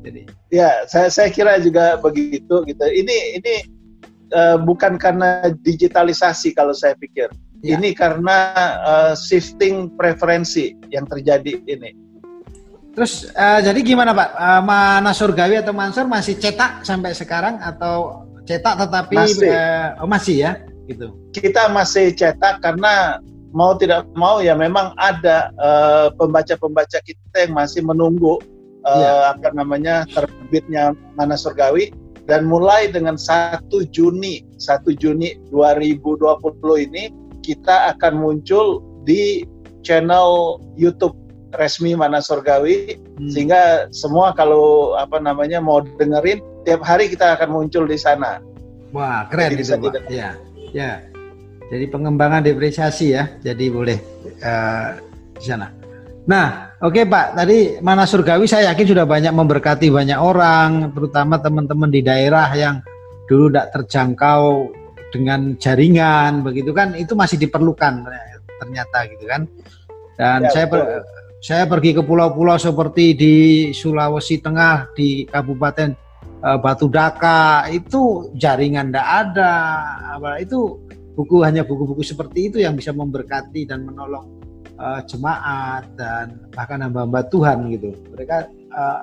Jadi 0.00 0.24
ya 0.48 0.88
saya 0.88 1.12
saya 1.12 1.28
kira 1.28 1.60
juga 1.60 2.00
begitu 2.00 2.64
gitu. 2.64 2.84
Ini 2.84 3.16
ini 3.40 3.54
uh, 4.32 4.56
bukan 4.56 4.96
karena 4.96 5.52
digitalisasi 5.52 6.56
kalau 6.56 6.72
saya 6.72 6.96
pikir. 6.96 7.28
Ya. 7.58 7.74
Ini 7.74 7.90
karena 7.90 8.38
uh, 8.86 9.14
shifting 9.18 9.90
preferensi 9.98 10.78
yang 10.94 11.10
terjadi 11.10 11.58
ini. 11.66 11.90
Terus 12.94 13.30
uh, 13.34 13.58
jadi 13.58 13.78
gimana 13.82 14.14
Pak? 14.14 14.30
Uh, 14.38 14.62
Mana 14.62 15.10
Surgawi 15.10 15.58
atau 15.58 15.74
Mansur 15.74 16.06
masih 16.06 16.38
cetak 16.38 16.86
sampai 16.86 17.18
sekarang 17.18 17.58
atau 17.58 18.26
cetak 18.46 18.86
tetapi 18.86 19.16
masih, 19.18 19.50
uh, 19.50 20.02
oh 20.02 20.08
masih 20.10 20.36
ya 20.46 20.52
gitu. 20.86 21.10
Kita 21.34 21.66
masih 21.70 22.14
cetak 22.14 22.62
karena 22.62 23.18
mau 23.50 23.74
tidak 23.74 24.06
mau 24.14 24.38
ya 24.38 24.54
memang 24.54 24.94
ada 24.94 25.50
pembaca-pembaca 26.14 26.98
uh, 27.00 27.04
kita 27.04 27.36
yang 27.48 27.58
masih 27.58 27.82
menunggu 27.82 28.38
uh, 28.86 29.34
apa 29.34 29.50
namanya 29.50 30.06
terbitnya 30.14 30.94
Mana 31.18 31.34
Surgawi 31.34 31.90
dan 32.28 32.44
mulai 32.44 32.92
dengan 32.92 33.16
1 33.16 33.66
Juni 33.90 34.44
1 34.60 34.84
Juni 35.00 35.40
2020 35.50 36.86
ini 36.86 37.27
kita 37.48 37.96
akan 37.96 38.20
muncul 38.20 38.84
di 39.08 39.48
channel 39.80 40.60
YouTube 40.76 41.16
resmi 41.56 41.96
Mana 41.96 42.20
Surgawi 42.20 43.00
hmm. 43.00 43.32
sehingga 43.32 43.88
semua 43.88 44.36
kalau 44.36 44.92
apa 45.00 45.16
namanya 45.16 45.64
mau 45.64 45.80
dengerin 45.80 46.44
tiap 46.68 46.84
hari 46.84 47.08
kita 47.08 47.40
akan 47.40 47.48
muncul 47.48 47.88
di 47.88 47.96
sana. 47.96 48.44
Wah, 48.92 49.24
keren 49.32 49.56
Jadi 49.56 49.64
itu, 49.64 49.76
Pak. 49.80 50.12
Ya. 50.12 50.36
Ya. 50.76 50.92
Jadi 51.72 51.84
pengembangan 51.88 52.44
depresiasi 52.44 53.16
ya. 53.16 53.32
Jadi 53.40 53.72
boleh 53.72 53.96
uh, 54.44 55.00
di 55.36 55.44
sana. 55.44 55.72
Nah, 56.28 56.76
oke 56.84 56.92
okay, 56.92 57.04
Pak, 57.08 57.40
tadi 57.40 57.80
mana 57.80 58.04
surgawi 58.04 58.44
saya 58.44 58.72
yakin 58.72 58.92
sudah 58.92 59.08
banyak 59.08 59.32
memberkati 59.32 59.88
banyak 59.88 60.20
orang, 60.20 60.92
terutama 60.92 61.40
teman-teman 61.40 61.88
di 61.88 62.04
daerah 62.04 62.52
yang 62.52 62.84
dulu 63.24 63.48
tidak 63.48 63.72
terjangkau 63.72 64.68
dengan 65.12 65.56
jaringan, 65.56 66.44
begitu 66.44 66.70
kan? 66.72 66.92
Itu 66.94 67.16
masih 67.16 67.40
diperlukan 67.40 68.06
ternyata 68.58 68.98
gitu 69.08 69.24
kan? 69.24 69.46
Dan 70.18 70.46
ya, 70.46 70.50
saya 70.50 70.66
per, 70.66 70.80
saya 71.38 71.64
pergi 71.70 71.94
ke 71.94 72.02
pulau-pulau 72.02 72.58
seperti 72.58 73.14
di 73.14 73.34
Sulawesi 73.70 74.42
Tengah, 74.42 74.90
di 74.98 75.22
Kabupaten 75.22 75.90
uh, 76.42 76.58
Batu 76.58 76.90
Daka, 76.90 77.70
itu 77.70 78.34
jaringan 78.34 78.90
tidak 78.90 79.06
ada, 79.06 79.54
apa 80.18 80.42
itu 80.42 80.82
buku 81.14 81.46
hanya 81.46 81.62
buku-buku 81.62 82.02
seperti 82.02 82.50
itu 82.50 82.58
yang 82.62 82.74
bisa 82.74 82.90
memberkati 82.90 83.66
dan 83.66 83.86
menolong 83.86 84.26
uh, 84.78 85.02
jemaat 85.06 85.86
dan 85.94 86.42
bahkan 86.54 86.82
hamba-hamba 86.82 87.26
Tuhan 87.30 87.70
gitu. 87.74 87.94
Mereka 88.14 88.36
uh, 88.74 89.02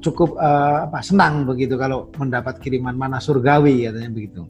cukup 0.00 0.36
uh, 0.40 0.88
apa 0.88 1.00
senang 1.04 1.44
begitu 1.44 1.76
kalau 1.76 2.08
mendapat 2.16 2.60
kiriman 2.60 2.96
mana 2.96 3.20
surgawi 3.20 3.88
katanya 3.88 4.12
begitu. 4.12 4.44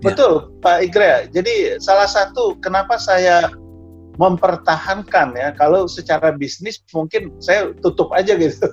Ya. 0.00 0.12
Betul, 0.12 0.48
Pak 0.64 0.78
Igre. 0.80 1.28
Jadi 1.28 1.76
salah 1.76 2.08
satu 2.08 2.56
kenapa 2.64 2.96
saya 2.96 3.52
mempertahankan 4.20 5.32
ya 5.32 5.48
kalau 5.56 5.88
secara 5.88 6.36
bisnis 6.36 6.76
mungkin 6.92 7.32
saya 7.40 7.72
tutup 7.80 8.12
aja 8.12 8.36
gitu. 8.36 8.68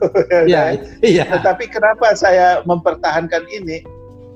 Iya, 0.47 0.79
iya. 1.03 1.23
Tetapi 1.27 1.71
kenapa 1.71 2.11
saya 2.15 2.63
mempertahankan 2.67 3.47
ini? 3.51 3.83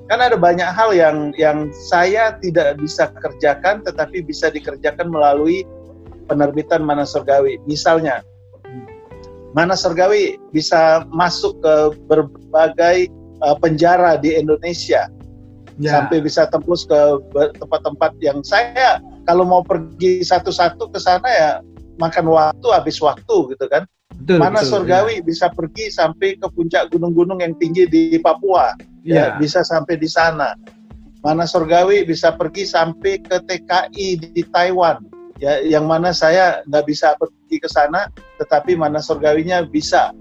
Kan 0.08 0.20
ada 0.20 0.36
banyak 0.36 0.68
hal 0.68 0.92
yang 0.92 1.32
yang 1.40 1.72
saya 1.88 2.36
tidak 2.40 2.76
bisa 2.80 3.08
kerjakan 3.20 3.80
tetapi 3.84 4.20
bisa 4.24 4.52
dikerjakan 4.52 5.08
melalui 5.08 5.64
penerbitan 6.28 6.84
mana 6.84 7.08
surgawi. 7.08 7.60
Misalnya, 7.64 8.20
mana 9.56 9.76
surgawi 9.76 10.40
bisa 10.52 11.04
masuk 11.12 11.60
ke 11.60 11.74
berbagai 12.08 13.08
uh, 13.44 13.56
penjara 13.60 14.16
di 14.16 14.36
Indonesia. 14.36 15.08
Ya. 15.80 16.00
Sampai 16.00 16.20
bisa 16.20 16.44
tembus 16.48 16.84
ke 16.84 17.00
tempat-tempat 17.32 18.12
yang 18.20 18.44
saya 18.44 19.00
kalau 19.24 19.48
mau 19.48 19.62
pergi 19.64 20.20
satu-satu 20.20 20.92
ke 20.92 20.98
sana 21.00 21.28
ya 21.28 21.50
makan 21.96 22.28
waktu 22.28 22.68
habis 22.72 23.00
waktu 23.00 23.56
gitu 23.56 23.66
kan. 23.68 23.88
Betul, 24.12 24.38
mana 24.38 24.60
betul, 24.60 24.84
surgawi 24.84 25.18
ya. 25.18 25.24
bisa 25.24 25.46
pergi 25.48 25.88
sampai 25.88 26.36
ke 26.36 26.46
puncak 26.52 26.92
gunung-gunung 26.92 27.40
yang 27.40 27.56
tinggi 27.56 27.88
di 27.88 28.20
Papua. 28.20 28.76
Ya. 29.02 29.14
ya, 29.14 29.24
bisa 29.40 29.64
sampai 29.64 29.98
di 29.98 30.06
sana. 30.06 30.54
Mana 31.24 31.46
surgawi 31.46 32.04
bisa 32.04 32.34
pergi 32.34 32.66
sampai 32.66 33.22
ke 33.22 33.40
TKI 33.46 34.08
di 34.20 34.42
Taiwan 34.50 34.98
ya 35.42 35.58
yang 35.58 35.90
mana 35.90 36.14
saya 36.14 36.62
nggak 36.70 36.86
bisa 36.86 37.18
pergi 37.18 37.58
ke 37.58 37.66
sana 37.66 38.06
tetapi 38.38 38.78
mana 38.78 39.02
surgawinya 39.02 39.66
bisa 39.66 40.14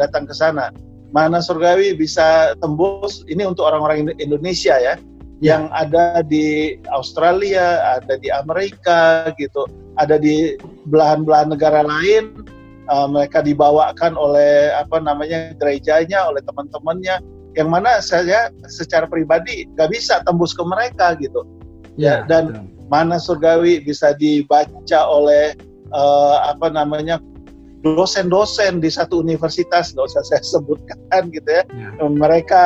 datang 0.00 0.24
ke 0.24 0.32
sana 0.32 0.72
mana 1.12 1.44
surgawi 1.44 1.92
bisa 1.92 2.56
tembus 2.58 3.22
ini 3.28 3.44
untuk 3.44 3.68
orang-orang 3.68 4.12
Indonesia 4.16 4.76
ya, 4.80 4.96
ya. 4.96 4.96
yang 5.44 5.64
ada 5.76 6.24
di 6.24 6.76
Australia 6.88 8.00
ada 8.00 8.16
di 8.16 8.32
Amerika 8.32 9.30
gitu 9.36 9.68
ada 10.00 10.16
di 10.16 10.56
belahan-belahan 10.88 11.52
negara 11.52 11.84
lain 11.84 12.32
uh, 12.88 13.06
mereka 13.06 13.44
dibawakan 13.44 14.16
oleh 14.16 14.72
apa 14.72 14.98
namanya 14.98 15.52
gerejanya 15.60 16.32
oleh 16.32 16.40
teman-temannya 16.48 17.20
yang 17.52 17.68
mana 17.68 18.00
saya 18.00 18.48
secara 18.64 19.04
pribadi 19.04 19.68
nggak 19.76 19.92
bisa 19.92 20.24
tembus 20.24 20.56
ke 20.56 20.64
mereka 20.64 21.12
gitu. 21.20 21.44
Ya, 22.00 22.24
ya 22.24 22.28
dan 22.28 22.44
betul. 22.48 22.88
mana 22.88 23.20
surgawi 23.20 23.84
bisa 23.84 24.16
dibaca 24.16 25.00
oleh 25.04 25.52
uh, 25.92 26.48
apa 26.48 26.72
namanya 26.72 27.20
dosen-dosen 27.82 28.78
di 28.78 28.88
satu 28.88 29.20
universitas 29.20 29.90
nggak 29.90 30.06
usah 30.06 30.22
saya 30.22 30.42
sebutkan 30.42 31.28
gitu 31.34 31.50
ya. 31.50 31.62
ya. 31.66 32.06
Mereka 32.06 32.62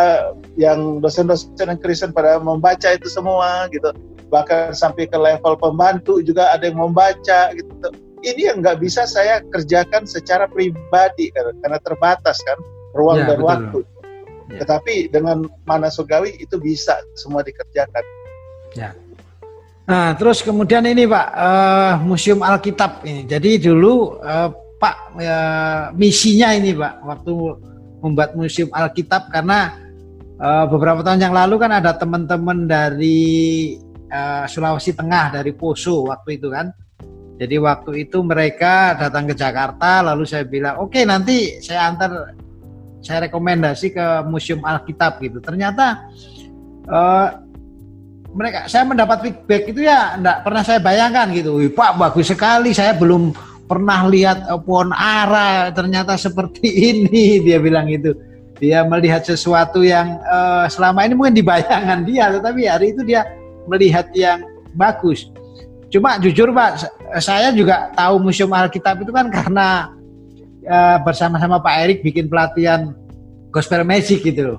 yang 0.61 1.00
dosen-dosen 1.00 1.56
yang 1.56 1.80
Kristen 1.80 2.12
pada 2.12 2.37
membaca 2.37 2.92
itu 2.92 3.08
semua 3.08 3.66
gitu. 3.73 3.90
Bahkan 4.28 4.76
sampai 4.76 5.08
ke 5.08 5.16
level 5.16 5.56
pembantu 5.56 6.20
juga 6.20 6.52
ada 6.52 6.68
yang 6.68 6.78
membaca 6.78 7.56
gitu. 7.56 7.88
Ini 8.20 8.52
yang 8.52 8.56
nggak 8.61 8.85
bisa 8.85 9.08
saya 9.08 9.40
kerjakan 9.49 10.04
secara 10.04 10.44
pribadi 10.49 11.32
karena 11.32 11.80
terbatas 11.80 12.37
kan 12.44 12.58
ruang 12.92 13.25
ya, 13.25 13.26
dan 13.32 13.38
betul. 13.40 13.49
waktu. 13.49 13.80
Ya. 14.46 14.58
Tetapi 14.62 14.94
dengan 15.11 15.49
mana 15.64 15.88
surgawi 15.88 16.37
itu 16.37 16.61
bisa 16.61 17.00
semua 17.16 17.40
dikerjakan. 17.40 18.04
Ya. 18.76 18.92
Nah, 19.87 20.18
terus 20.18 20.42
kemudian 20.42 20.82
ini 20.82 21.06
Pak, 21.06 21.26
uh, 21.30 21.94
Museum 22.02 22.42
Alkitab 22.42 23.06
ini. 23.06 23.23
Jadi 23.23 23.70
dulu 23.70 24.18
uh, 24.18 24.65
Pak 24.76 24.97
uh, 25.16 25.85
misinya 25.97 26.52
ini 26.52 26.76
Pak, 26.76 27.00
waktu 27.04 27.33
membuat 28.04 28.37
Museum 28.37 28.68
Alkitab 28.68 29.33
karena 29.33 29.73
uh, 30.37 30.68
beberapa 30.68 31.00
tahun 31.00 31.25
yang 31.25 31.35
lalu 31.35 31.56
kan 31.56 31.73
ada 31.73 31.97
teman-teman 31.97 32.68
dari 32.68 33.75
uh, 34.12 34.45
Sulawesi 34.45 34.92
Tengah 34.92 35.40
dari 35.40 35.56
Poso 35.56 36.09
waktu 36.12 36.37
itu 36.37 36.52
kan. 36.52 36.73
Jadi 37.37 37.61
waktu 37.61 38.09
itu 38.09 38.25
mereka 38.25 38.97
datang 38.97 39.28
ke 39.28 39.37
Jakarta, 39.37 40.00
lalu 40.00 40.25
saya 40.25 40.49
bilang, 40.49 40.80
oke 40.80 40.97
okay, 40.97 41.04
nanti 41.04 41.61
saya 41.61 41.92
antar, 41.92 42.33
saya 43.04 43.28
rekomendasi 43.28 43.92
ke 43.92 44.06
Museum 44.25 44.64
Alkitab 44.64 45.21
gitu. 45.21 45.45
Ternyata 45.45 46.09
uh, 46.88 47.28
mereka 48.33 48.68
saya 48.68 48.88
mendapat 48.88 49.21
feedback 49.25 49.62
itu 49.68 49.85
ya 49.85 50.16
enggak 50.16 50.45
pernah 50.45 50.62
saya 50.64 50.80
bayangkan 50.80 51.28
gitu. 51.33 51.61
Wih, 51.61 51.73
Pak 51.73 52.00
bagus 52.00 52.28
sekali 52.28 52.73
saya 52.73 52.97
belum 52.97 53.37
pernah 53.66 54.06
lihat 54.06 54.46
uh, 54.46 54.58
pohon 54.58 54.94
ara 54.94 55.70
ternyata 55.75 56.14
seperti 56.14 56.66
ini 56.94 57.42
dia 57.42 57.58
bilang 57.61 57.90
itu. 57.90 58.14
Dia 58.56 58.88
melihat 58.88 59.20
sesuatu 59.20 59.85
yang 59.85 60.16
uh, 60.25 60.64
selama 60.73 61.04
ini 61.04 61.12
mungkin 61.12 61.37
di 61.37 61.44
bayangan 61.44 62.08
dia 62.08 62.32
tetapi 62.32 62.64
hari 62.64 62.96
itu 62.96 63.04
dia 63.04 63.28
melihat 63.68 64.08
yang 64.16 64.40
bagus. 64.73 65.28
Cuma 65.92 66.16
jujur 66.18 66.50
Pak, 66.50 66.88
saya 67.20 67.52
juga 67.52 67.92
tahu 67.94 68.18
Museum 68.18 68.50
Alkitab 68.50 69.04
itu 69.04 69.12
kan 69.12 69.28
karena 69.28 69.92
uh, 70.66 70.99
bersama-sama 71.04 71.61
Pak 71.62 71.75
Erik 71.85 71.99
bikin 72.02 72.26
pelatihan 72.26 72.96
gospel 73.52 73.85
magic 73.87 74.25
gitu. 74.25 74.58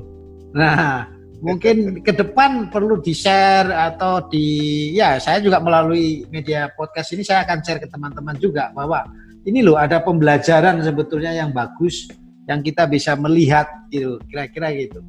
Nah, 0.55 1.16
mungkin 1.38 2.01
ke 2.01 2.13
depan 2.17 2.74
perlu 2.74 2.98
di-share 2.98 3.70
atau 3.70 4.25
di 4.25 4.89
ya 4.98 5.22
saya 5.22 5.38
juga 5.38 5.62
melalui 5.62 6.25
media 6.34 6.74
podcast 6.74 7.13
ini 7.13 7.22
saya 7.22 7.46
akan 7.46 7.62
share 7.62 7.77
ke 7.77 7.88
teman-teman 7.89 8.34
juga 8.41 8.74
bahwa 8.74 9.06
ini 9.46 9.62
loh 9.62 9.77
ada 9.77 10.01
pembelajaran 10.01 10.82
sebetulnya 10.82 11.38
yang 11.38 11.53
bagus 11.53 12.10
yang 12.50 12.65
kita 12.65 12.89
bisa 12.89 13.13
melihat 13.13 13.70
gitu 13.94 14.17
kira-kira 14.32 14.74
gitu. 14.74 15.03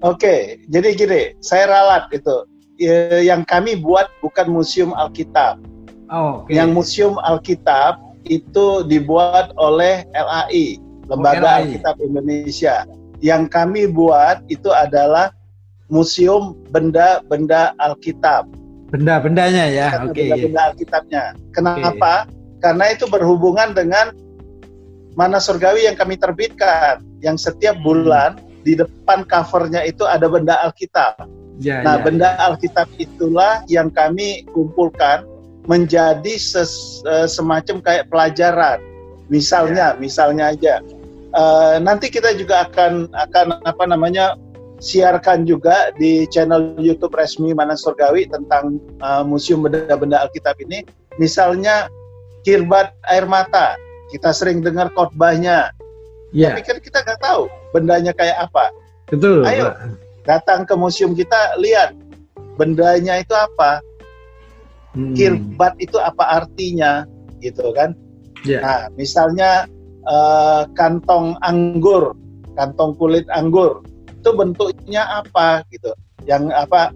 Oke, 0.00 0.64
jadi 0.72 0.96
gini, 0.96 1.22
saya 1.44 1.68
ralat 1.68 2.08
itu. 2.08 2.48
Yang 3.20 3.44
kami 3.44 3.76
buat 3.76 4.08
bukan 4.24 4.48
museum 4.48 4.96
Alkitab. 4.96 5.60
Oh, 6.08 6.40
okay. 6.48 6.56
Yang 6.56 6.68
museum 6.72 7.14
Alkitab 7.20 8.00
itu 8.24 8.80
dibuat 8.88 9.52
oleh 9.60 10.08
LAI, 10.16 10.80
Lembaga 11.04 11.44
oh, 11.44 11.44
LAI. 11.44 11.60
Alkitab 11.68 11.96
Indonesia 12.00 12.88
yang 13.20 13.46
kami 13.46 13.88
buat 13.88 14.40
itu 14.48 14.72
adalah 14.72 15.32
museum 15.92 16.56
benda-benda 16.72 17.76
Alkitab. 17.76 18.48
Benda-bendanya 18.90 19.64
ya, 19.70 19.88
oke. 20.02 20.16
Okay. 20.16 20.32
Benda-benda 20.32 20.60
Alkitabnya. 20.72 21.24
Kenapa? 21.54 22.26
Okay. 22.26 22.58
Karena 22.60 22.84
itu 22.92 23.04
berhubungan 23.06 23.72
dengan 23.72 24.12
mana 25.14 25.38
surgawi 25.38 25.86
yang 25.86 25.96
kami 25.96 26.16
terbitkan, 26.16 27.04
yang 27.20 27.36
setiap 27.36 27.76
hmm. 27.78 27.84
bulan 27.84 28.30
hmm. 28.40 28.64
di 28.64 28.72
depan 28.78 29.24
covernya 29.28 29.84
itu 29.84 30.08
ada 30.08 30.26
benda 30.26 30.56
Alkitab. 30.64 31.28
Ya, 31.60 31.84
nah, 31.84 32.00
ya, 32.00 32.04
benda 32.08 32.28
ya. 32.34 32.50
Alkitab 32.50 32.88
itulah 32.96 33.60
yang 33.68 33.92
kami 33.92 34.48
kumpulkan 34.48 35.28
menjadi 35.68 36.40
ses, 36.40 37.04
uh, 37.04 37.28
semacam 37.28 37.84
kayak 37.84 38.08
pelajaran. 38.08 38.80
Misalnya, 39.28 39.94
ya. 39.94 39.98
misalnya 40.00 40.44
aja 40.56 40.80
uh, 41.34 41.76
nanti 41.82 42.10
kita 42.10 42.34
juga 42.34 42.68
akan 42.70 43.10
akan 43.14 43.46
apa 43.66 43.84
namanya 43.86 44.34
siarkan 44.80 45.44
juga 45.44 45.92
di 46.00 46.24
channel 46.32 46.74
YouTube 46.80 47.12
resmi 47.12 47.52
Mana 47.52 47.76
Surgawi 47.76 48.24
tentang 48.26 48.80
uh, 49.04 49.20
Museum 49.20 49.60
Benda-Benda 49.60 50.24
Alkitab 50.24 50.56
ini. 50.64 50.82
Misalnya 51.20 51.92
kirbat 52.48 52.96
air 53.12 53.28
mata, 53.28 53.76
kita 54.08 54.32
sering 54.32 54.64
dengar 54.64 54.88
khotbahnya. 54.96 55.68
Yeah. 56.32 56.56
Tapi 56.56 56.62
kan 56.64 56.78
kita 56.80 56.98
nggak 57.04 57.20
tahu 57.20 57.52
bendanya 57.76 58.16
kayak 58.16 58.48
apa. 58.48 58.72
Betul. 59.12 59.44
Ayo 59.44 59.74
datang 60.24 60.64
ke 60.64 60.74
museum 60.78 61.12
kita 61.12 61.58
lihat 61.60 61.92
bendanya 62.56 63.20
itu 63.20 63.36
apa. 63.36 63.84
Hmm. 64.96 65.14
Kirbat 65.14 65.78
itu 65.78 66.00
apa 66.00 66.42
artinya, 66.42 67.06
gitu 67.38 67.70
kan? 67.76 67.94
Yeah. 68.42 68.64
Nah, 68.64 68.80
misalnya 68.96 69.68
uh, 70.10 70.66
kantong 70.74 71.38
anggur, 71.46 72.18
kantong 72.58 72.98
kulit 72.98 73.24
anggur. 73.30 73.86
Itu 74.18 74.34
bentuknya 74.34 75.06
apa 75.22 75.62
gitu. 75.70 75.94
Yang 76.26 76.50
apa 76.52 76.92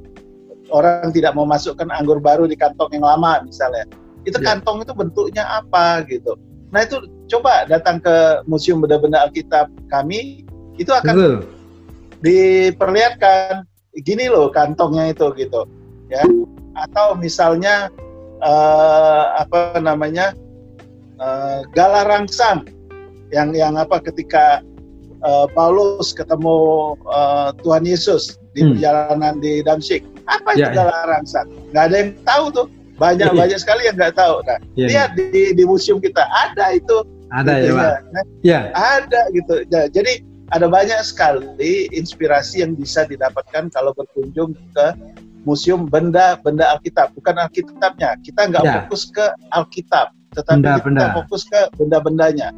orang 0.75 1.15
tidak 1.15 1.33
mau 1.39 1.47
masukkan 1.47 1.89
anggur 1.95 2.19
baru 2.19 2.51
di 2.51 2.59
kantong 2.59 2.91
yang 2.93 3.07
lama 3.07 3.41
misalnya. 3.47 3.87
Itu 4.27 4.43
ya. 4.43 4.53
kantong 4.53 4.83
itu 4.83 4.93
bentuknya 4.93 5.47
apa 5.47 6.03
gitu. 6.11 6.35
Nah 6.75 6.83
itu 6.83 7.07
coba 7.31 7.71
datang 7.71 8.03
ke 8.03 8.43
Museum 8.51 8.83
Benda-Benda 8.83 9.31
Alkitab 9.31 9.71
kami, 9.89 10.43
itu 10.77 10.91
akan 10.91 11.15
Betul. 11.15 11.35
diperlihatkan 12.21 13.63
gini 14.03 14.27
loh 14.27 14.51
kantongnya 14.51 15.15
itu 15.15 15.31
gitu 15.39 15.63
ya 16.11 16.27
atau 16.75 17.15
misalnya 17.15 17.87
uh, 18.43 19.39
apa 19.39 19.79
namanya 19.79 20.35
uh, 21.23 21.63
galarangsan 21.71 22.67
yang 23.35 23.51
yang 23.51 23.75
apa 23.75 23.99
ketika 23.99 24.63
uh, 25.27 25.51
Paulus 25.51 26.15
ketemu 26.15 26.95
uh, 27.11 27.51
Tuhan 27.67 27.83
Yesus 27.83 28.39
di 28.55 28.63
hmm. 28.63 28.79
perjalanan 28.79 29.35
di 29.43 29.61
Damsyik 29.67 30.07
apa 30.31 30.55
itu 30.55 30.71
ya, 30.71 30.87
ya. 30.87 31.05
rangsang 31.11 31.51
nggak 31.75 31.85
ada 31.91 31.97
yang 31.99 32.11
tahu 32.23 32.47
tuh. 32.55 32.69
Banyak 32.95 33.35
ya, 33.35 33.39
banyak 33.43 33.59
sekali 33.59 33.91
yang 33.91 33.99
nggak 33.99 34.15
tahu. 34.15 34.39
Nah 34.47 34.59
ya, 34.79 34.87
lihat 34.87 35.11
ya. 35.19 35.27
di 35.35 35.43
di 35.59 35.65
museum 35.67 35.99
kita 35.99 36.23
ada 36.31 36.79
itu. 36.79 37.03
Ada 37.35 37.67
gitu, 37.67 37.75
ya, 37.75 37.83
ya, 37.83 37.99
nah, 38.15 38.25
ya 38.47 38.61
ada 38.71 39.21
gitu. 39.35 39.55
Nah, 39.67 39.91
jadi 39.91 40.23
ada 40.55 40.71
banyak 40.71 41.03
sekali 41.03 41.91
inspirasi 41.91 42.63
yang 42.63 42.79
bisa 42.79 43.03
didapatkan 43.11 43.67
kalau 43.75 43.91
berkunjung 43.99 44.55
ke 44.55 44.87
museum 45.43 45.91
benda-benda 45.91 46.79
Alkitab. 46.79 47.11
Bukan 47.19 47.35
Alkitabnya 47.35 48.15
kita 48.23 48.47
nggak 48.55 48.63
ya. 48.63 48.73
fokus 48.87 49.11
ke 49.11 49.27
Alkitab 49.51 50.15
tetapi 50.35 50.63
benda, 50.63 50.75
kita 50.79 50.87
benda. 50.87 51.07
fokus 51.15 51.43
ke 51.47 51.61
benda-bendanya 51.79 52.49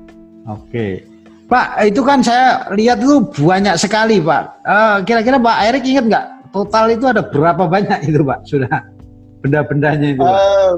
Oke. 0.47 1.03
Pak, 1.47 1.79
itu 1.87 2.03
kan 2.03 2.27
saya 2.27 2.67
lihat 2.75 2.99
itu 2.99 3.23
banyak 3.39 3.79
sekali, 3.79 4.19
Pak. 4.19 4.67
Uh, 4.67 4.97
kira-kira 5.07 5.39
Pak 5.39 5.57
Erik 5.71 5.87
ingat 5.87 6.05
nggak 6.11 6.27
total 6.51 6.91
itu 6.91 7.07
ada 7.07 7.23
berapa 7.23 7.71
banyak 7.71 8.11
itu, 8.11 8.23
Pak? 8.27 8.39
Sudah 8.51 8.83
benda-bendanya 9.47 10.09
itu. 10.19 10.23
Uh, 10.27 10.75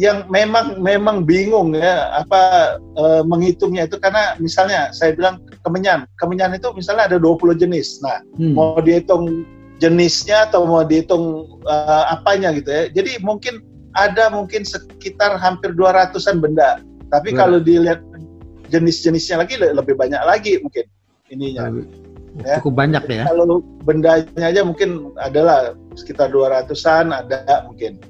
yang 0.00 0.24
memang 0.32 0.80
memang 0.80 1.22
bingung 1.28 1.76
ya 1.76 2.08
apa 2.16 2.74
uh, 2.96 3.22
menghitungnya 3.28 3.84
itu 3.84 4.00
karena 4.00 4.34
misalnya 4.40 4.88
saya 4.90 5.12
bilang 5.12 5.38
kemenyan, 5.62 6.08
kemenyan 6.16 6.56
itu 6.56 6.72
misalnya 6.74 7.12
ada 7.12 7.18
20 7.22 7.62
jenis. 7.62 8.02
Nah, 8.02 8.18
hmm. 8.40 8.54
mau 8.58 8.80
dihitung 8.82 9.46
jenisnya 9.78 10.50
atau 10.50 10.66
mau 10.66 10.82
dihitung 10.82 11.46
uh, 11.66 12.04
apanya 12.10 12.50
gitu 12.58 12.70
ya. 12.70 12.82
Jadi 12.90 13.22
mungkin 13.22 13.62
ada 13.92 14.32
mungkin 14.32 14.64
sekitar 14.64 15.36
hampir 15.36 15.76
200-an 15.76 16.40
benda. 16.40 16.80
Tapi 17.12 17.36
kalau 17.36 17.60
dilihat 17.60 18.00
jenis-jenisnya 18.72 19.36
lagi 19.44 19.54
lebih 19.60 19.94
banyak 19.94 20.22
lagi 20.24 20.56
mungkin 20.64 20.88
ininya. 21.28 21.68
Ya. 22.40 22.56
Cukup 22.58 22.80
banyak 22.80 23.04
ya. 23.12 23.28
Kalau 23.28 23.60
bendanya 23.84 24.44
aja 24.48 24.64
mungkin 24.64 25.12
adalah 25.20 25.76
sekitar 25.92 26.32
200-an 26.32 27.12
ada 27.12 27.68
mungkin. 27.68 28.00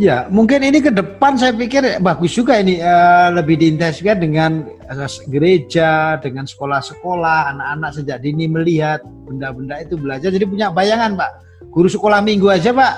Ya, 0.00 0.24
mungkin 0.32 0.64
ini 0.64 0.80
ke 0.80 0.88
depan 0.88 1.36
saya 1.36 1.52
pikir 1.52 2.00
bagus 2.00 2.32
juga 2.32 2.56
ini 2.56 2.80
uh, 2.80 3.28
lebih 3.28 3.60
diintensifkan 3.60 4.24
dengan 4.24 4.64
uh, 4.88 5.10
gereja, 5.28 6.16
dengan 6.16 6.48
sekolah-sekolah, 6.48 7.52
anak-anak 7.52 8.00
sejak 8.00 8.24
dini 8.24 8.48
melihat 8.48 9.04
benda-benda 9.04 9.84
itu 9.84 10.00
belajar. 10.00 10.32
Jadi 10.32 10.48
punya 10.48 10.72
bayangan, 10.72 11.12
Pak. 11.12 11.30
Guru 11.68 11.92
sekolah 11.92 12.24
minggu 12.24 12.48
aja, 12.48 12.72
Pak. 12.72 12.94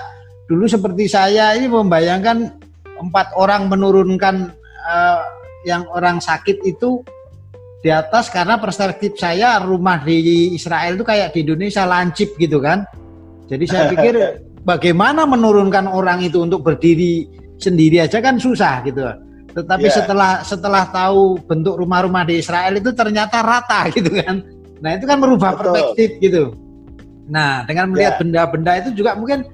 Dulu 0.46 0.70
seperti 0.70 1.11
saya 1.11 1.59
ini 1.59 1.66
membayangkan 1.66 2.62
empat 3.02 3.35
orang 3.35 3.66
menurunkan 3.66 4.54
uh, 4.87 5.34
yang 5.64 5.88
orang 5.90 6.20
sakit 6.20 6.61
itu 6.64 7.00
di 7.85 7.92
atas 7.92 8.33
karena 8.33 8.57
perspektif 8.57 9.12
saya 9.20 9.61
rumah 9.61 10.00
di 10.00 10.57
Israel 10.57 10.96
itu 10.96 11.05
kayak 11.05 11.37
di 11.37 11.44
Indonesia 11.44 11.85
lancip 11.85 12.33
gitu 12.40 12.57
kan. 12.61 12.88
Jadi 13.44 13.64
saya 13.68 13.92
pikir 13.92 14.14
bagaimana 14.70 15.29
menurunkan 15.29 15.85
orang 15.85 16.24
itu 16.24 16.40
untuk 16.40 16.64
berdiri 16.64 17.29
sendiri 17.61 18.00
aja 18.00 18.24
kan 18.24 18.40
susah 18.40 18.81
gitu. 18.88 19.05
Tetapi 19.55 19.87
yeah. 19.87 19.96
setelah 20.00 20.33
setelah 20.40 20.88
tahu 20.88 21.38
bentuk 21.44 21.79
rumah-rumah 21.79 22.24
di 22.24 22.40
Israel 22.40 22.74
itu 22.81 22.90
ternyata 22.96 23.44
rata 23.44 23.87
gitu 23.96 24.09
kan. 24.09 24.40
Nah 24.81 24.90
itu 24.96 25.05
kan 25.05 25.20
merubah 25.20 25.53
Betul. 25.55 25.64
perspektif 25.77 26.11
gitu. 26.24 26.44
Nah 27.29 27.68
dengan 27.68 27.92
melihat 27.92 28.16
ya. 28.16 28.20
benda-benda 28.24 28.72
yeah. 28.74 28.81
itu 28.81 28.90
juga 28.96 29.12
mungkin 29.12 29.44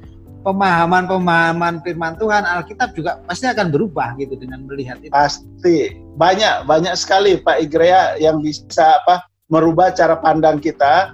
pemahaman-pemahaman 0.41 1.85
firman 1.85 2.17
Tuhan 2.17 2.49
Alkitab 2.49 2.97
juga 2.97 3.21
pasti 3.29 3.45
akan 3.45 3.69
berubah 3.69 4.17
gitu 4.17 4.37
dengan 4.41 4.65
melihat 4.65 4.97
itu. 5.05 5.13
Pasti 5.13 5.93
banyak 6.17 6.65
banyak 6.65 6.95
sekali 6.97 7.41
Pak 7.41 7.61
Igrea 7.61 8.17
yang 8.17 8.41
bisa 8.41 9.01
apa 9.05 9.29
merubah 9.53 9.93
cara 9.93 10.17
pandang 10.17 10.63
kita. 10.63 11.13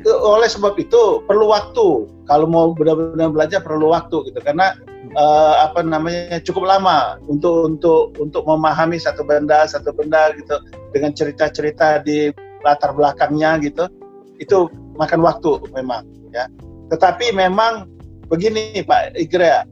Ya. 0.00 0.12
Oleh 0.20 0.48
sebab 0.48 0.76
itu 0.80 1.24
perlu 1.24 1.48
waktu. 1.52 2.08
Kalau 2.28 2.46
mau 2.46 2.72
benar-benar 2.76 3.32
belajar 3.32 3.60
perlu 3.64 3.90
waktu 3.90 4.30
gitu 4.30 4.38
karena 4.44 4.76
uh, 5.18 5.66
apa 5.66 5.82
namanya 5.82 6.38
cukup 6.44 6.68
lama 6.68 7.18
untuk 7.26 7.66
untuk 7.66 8.02
untuk 8.22 8.42
memahami 8.46 9.00
satu 9.00 9.26
benda 9.26 9.66
satu 9.66 9.90
benda 9.90 10.30
gitu 10.38 10.62
dengan 10.94 11.10
cerita-cerita 11.16 12.04
di 12.04 12.30
latar 12.62 12.92
belakangnya 12.92 13.58
gitu. 13.64 13.88
Itu 14.40 14.68
makan 14.96 15.20
waktu 15.24 15.58
memang 15.72 16.04
ya. 16.32 16.46
Tetapi 16.90 17.34
memang 17.34 17.99
begini 18.30 18.80
Pak 18.86 19.18
Igrea, 19.18 19.66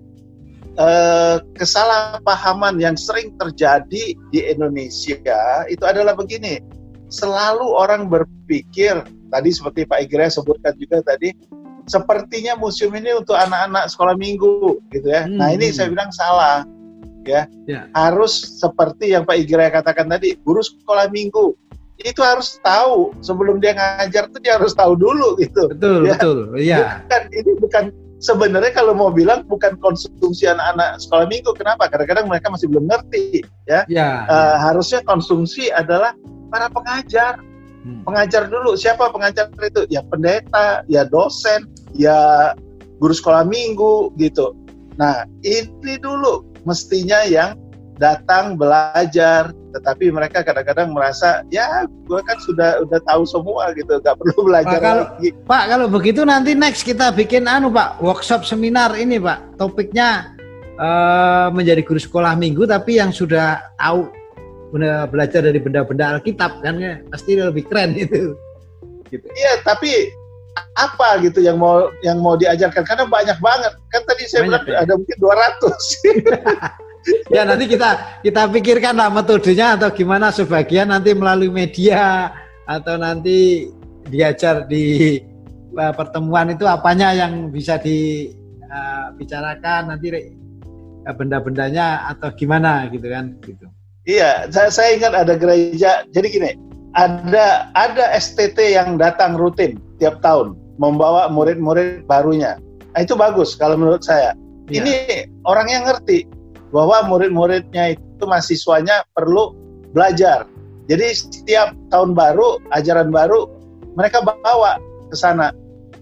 eh, 0.76 1.36
kesalahpahaman 1.54 2.82
yang 2.82 2.98
sering 2.98 3.32
terjadi 3.38 4.18
di 4.34 4.40
Indonesia 4.42 5.64
itu 5.70 5.84
adalah 5.86 6.18
begini, 6.18 6.58
selalu 7.08 7.64
orang 7.64 8.10
berpikir 8.10 9.06
tadi 9.30 9.50
seperti 9.54 9.86
Pak 9.86 10.10
Igrea 10.10 10.28
sebutkan 10.28 10.74
juga 10.76 11.00
tadi, 11.06 11.32
sepertinya 11.86 12.58
museum 12.58 12.92
ini 12.98 13.16
untuk 13.16 13.38
anak-anak 13.38 13.88
sekolah 13.88 14.18
minggu 14.18 14.82
gitu 14.92 15.08
ya. 15.08 15.24
Hmm. 15.24 15.38
Nah 15.38 15.54
ini 15.54 15.70
hmm. 15.70 15.74
saya 15.78 15.88
bilang 15.94 16.10
salah 16.12 16.66
ya. 17.24 17.46
ya. 17.64 17.86
Harus 17.94 18.60
seperti 18.60 19.14
yang 19.14 19.22
Pak 19.22 19.38
Igrea 19.38 19.70
katakan 19.72 20.10
tadi, 20.10 20.36
guru 20.42 20.60
sekolah 20.60 21.08
minggu 21.08 21.54
itu 21.98 22.22
harus 22.22 22.62
tahu 22.62 23.10
sebelum 23.26 23.58
dia 23.58 23.74
ngajar 23.74 24.30
tuh 24.30 24.38
dia 24.38 24.54
harus 24.54 24.70
tahu 24.70 24.94
dulu 24.94 25.34
gitu. 25.42 25.66
Betul, 25.74 26.06
ya. 26.06 26.14
betul. 26.14 26.38
Iya. 26.54 26.78
Bukan 27.02 27.22
ini 27.34 27.50
bukan 27.58 27.84
sebenarnya 28.18 28.74
kalau 28.74 28.94
mau 28.94 29.10
bilang 29.10 29.46
bukan 29.46 29.78
konsumsi 29.78 30.46
anak-anak 30.46 30.98
sekolah 31.02 31.26
minggu. 31.30 31.50
Kenapa? 31.54 31.86
Kadang-kadang 31.90 32.26
mereka 32.26 32.50
masih 32.50 32.66
belum 32.70 32.90
ngerti, 32.90 33.42
ya. 33.66 33.86
ya. 33.86 34.26
Uh, 34.26 34.56
harusnya 34.58 35.02
konsumsi 35.06 35.70
adalah 35.70 36.14
para 36.50 36.70
pengajar. 36.70 37.38
Hmm. 37.86 38.02
Pengajar 38.04 38.50
dulu. 38.50 38.74
Siapa 38.74 39.10
pengajar 39.14 39.48
itu? 39.62 39.86
Ya 39.88 40.02
pendeta, 40.02 40.82
ya 40.90 41.06
dosen, 41.06 41.70
ya 41.94 42.52
guru 42.98 43.14
sekolah 43.14 43.46
minggu 43.46 44.12
gitu. 44.18 44.52
Nah, 44.98 45.22
ini 45.46 45.94
dulu 46.02 46.42
mestinya 46.66 47.22
yang 47.22 47.54
datang 48.02 48.58
belajar, 48.58 49.54
tetapi 49.68 50.08
mereka 50.08 50.40
kadang-kadang 50.40 50.96
merasa 50.96 51.44
ya 51.52 51.84
gue 51.84 52.20
kan 52.24 52.38
sudah 52.40 52.80
udah 52.88 53.00
tahu 53.04 53.22
semua 53.28 53.68
gitu, 53.76 54.00
nggak 54.00 54.16
perlu 54.16 54.38
belajar 54.48 54.78
Pak, 54.80 54.84
kalau, 54.84 55.04
lagi. 55.04 55.28
Pak 55.44 55.64
kalau 55.68 55.86
begitu 55.92 56.20
nanti 56.24 56.56
next 56.56 56.82
kita 56.84 57.12
bikin 57.12 57.44
anu 57.44 57.68
Pak 57.68 58.00
workshop 58.00 58.48
seminar 58.48 58.96
ini 58.96 59.20
Pak 59.20 59.60
topiknya 59.60 60.32
uh, 60.80 61.52
menjadi 61.52 61.84
guru 61.84 62.00
sekolah 62.00 62.32
minggu 62.38 62.64
tapi 62.64 62.96
yang 62.96 63.12
sudah 63.12 63.60
tahu 63.76 64.08
benar 64.68 65.08
belajar 65.08 65.40
dari 65.40 65.60
benda-benda 65.60 66.16
Alkitab 66.16 66.60
kan 66.60 66.76
ya 66.80 67.00
pasti 67.08 67.36
lebih 67.36 67.64
keren 67.68 67.96
itu. 68.04 68.36
Gitu. 69.08 69.24
Iya 69.24 69.64
tapi 69.64 70.12
apa 70.74 71.22
gitu 71.22 71.38
yang 71.38 71.56
mau 71.56 71.88
yang 72.02 72.18
mau 72.18 72.34
diajarkan 72.34 72.82
karena 72.82 73.04
banyak 73.06 73.38
banget 73.38 73.72
kan 73.94 74.02
tadi 74.04 74.26
saya 74.26 74.46
banyak, 74.46 74.62
bilang 74.66 74.66
ya? 74.66 74.78
ada 74.84 74.92
mungkin 74.98 75.16
200 75.22 76.78
ya 77.32 77.44
nanti 77.44 77.68
kita 77.70 78.20
kita 78.24 78.48
pikirkan 78.52 78.96
lah 78.98 79.10
metodenya 79.12 79.76
atau 79.78 79.90
gimana 79.92 80.32
sebagian 80.34 80.88
nanti 80.92 81.14
melalui 81.14 81.48
media 81.48 82.32
atau 82.68 82.98
nanti 83.00 83.70
diajar 84.08 84.66
di 84.68 85.18
uh, 85.76 85.92
pertemuan 85.92 86.50
itu 86.52 86.64
apanya 86.64 87.12
yang 87.16 87.52
bisa 87.52 87.78
dibicarakan 87.80 89.84
uh, 89.84 89.88
nanti 89.94 90.08
uh, 91.06 91.14
benda-bendanya 91.16 92.08
atau 92.16 92.30
gimana 92.36 92.88
gitu 92.92 93.08
kan 93.08 93.36
gitu. 93.44 93.68
Iya, 94.08 94.48
saya, 94.48 94.72
saya 94.72 94.96
ingat 94.96 95.12
ada 95.12 95.36
gereja. 95.36 96.08
Jadi 96.16 96.26
gini, 96.32 96.56
ada 96.96 97.68
ada 97.76 98.08
STT 98.16 98.72
yang 98.72 98.96
datang 98.96 99.36
rutin 99.36 99.76
tiap 100.00 100.24
tahun 100.24 100.56
membawa 100.80 101.28
murid-murid 101.28 102.08
barunya. 102.08 102.56
Nah, 102.96 103.04
itu 103.04 103.12
bagus 103.12 103.52
kalau 103.52 103.76
menurut 103.76 104.00
saya. 104.00 104.32
Ya. 104.72 104.80
Ini 104.80 104.94
orang 105.44 105.68
yang 105.68 105.84
ngerti 105.84 106.24
bahwa 106.72 107.04
murid-muridnya 107.08 107.96
itu 107.96 108.24
mahasiswanya 108.24 109.04
perlu 109.16 109.56
belajar. 109.96 110.44
Jadi 110.88 111.06
setiap 111.12 111.76
tahun 111.92 112.16
baru, 112.16 112.60
ajaran 112.72 113.12
baru, 113.12 113.48
mereka 113.96 114.24
bawa 114.24 114.80
ke 115.12 115.16
sana. 115.16 115.52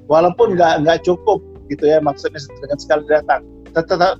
Walaupun 0.06 0.54
nggak 0.54 0.86
nggak 0.86 0.98
cukup 1.02 1.42
gitu 1.66 1.90
ya 1.90 1.98
maksudnya 1.98 2.38
dengan 2.62 2.78
sekali 2.78 3.04
datang. 3.10 3.42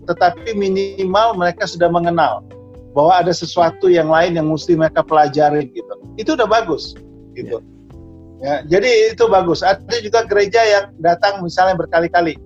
Tetapi 0.07 0.53
minimal 0.59 1.39
mereka 1.39 1.71
sudah 1.71 1.87
mengenal 1.87 2.43
bahwa 2.93 3.23
ada 3.23 3.31
sesuatu 3.31 3.87
yang 3.87 4.11
lain 4.11 4.35
yang 4.35 4.51
mesti 4.51 4.75
mereka 4.75 5.07
pelajari 5.07 5.71
gitu. 5.71 5.95
Itu 6.19 6.35
udah 6.35 6.49
bagus 6.51 6.99
gitu. 7.39 7.63
Ya, 8.43 8.61
jadi 8.69 9.17
itu 9.17 9.25
bagus. 9.31 9.65
Ada 9.65 10.03
juga 10.03 10.27
gereja 10.29 10.61
yang 10.67 10.85
datang 11.01 11.41
misalnya 11.41 11.79
berkali-kali. 11.79 12.37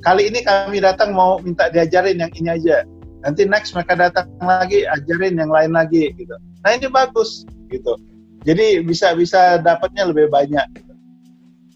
Kali 0.00 0.30
ini 0.30 0.46
kami 0.46 0.78
datang 0.78 1.10
mau 1.12 1.42
minta 1.42 1.68
diajarin 1.68 2.22
yang 2.22 2.32
ini 2.38 2.48
aja 2.54 2.86
nanti 3.22 3.42
next 3.44 3.74
mereka 3.74 3.98
datang 3.98 4.28
lagi 4.40 4.86
ajarin 4.86 5.38
yang 5.38 5.50
lain 5.50 5.74
lagi 5.74 6.14
gitu. 6.14 6.34
Nah 6.62 6.70
ini 6.74 6.86
bagus 6.90 7.44
gitu. 7.70 7.98
Jadi 8.46 8.80
bisa 8.86 9.12
bisa 9.18 9.58
dapatnya 9.58 10.08
lebih 10.08 10.30
banyak 10.30 10.66
gitu. 10.78 10.92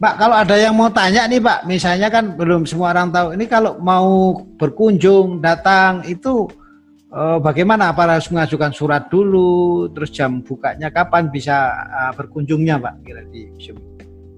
Pak 0.02 0.18
kalau 0.18 0.34
ada 0.34 0.58
yang 0.58 0.74
mau 0.74 0.90
tanya 0.90 1.30
nih 1.30 1.38
Pak 1.38 1.62
misalnya 1.62 2.10
kan 2.10 2.34
belum 2.34 2.66
semua 2.66 2.90
orang 2.90 3.14
tahu 3.14 3.38
ini 3.38 3.46
kalau 3.46 3.78
mau 3.78 4.34
berkunjung 4.58 5.38
datang 5.38 6.02
itu 6.10 6.50
eh, 7.10 7.38
bagaimana? 7.38 7.94
Apa 7.94 8.18
harus 8.18 8.26
mengajukan 8.30 8.74
surat 8.74 9.06
dulu 9.06 9.86
terus 9.94 10.10
jam 10.10 10.42
bukanya 10.42 10.90
kapan 10.90 11.30
bisa 11.30 11.70
uh, 11.70 12.12
berkunjungnya 12.18 12.82
Pak 12.82 12.94
kira 13.06 13.22
di 13.30 13.46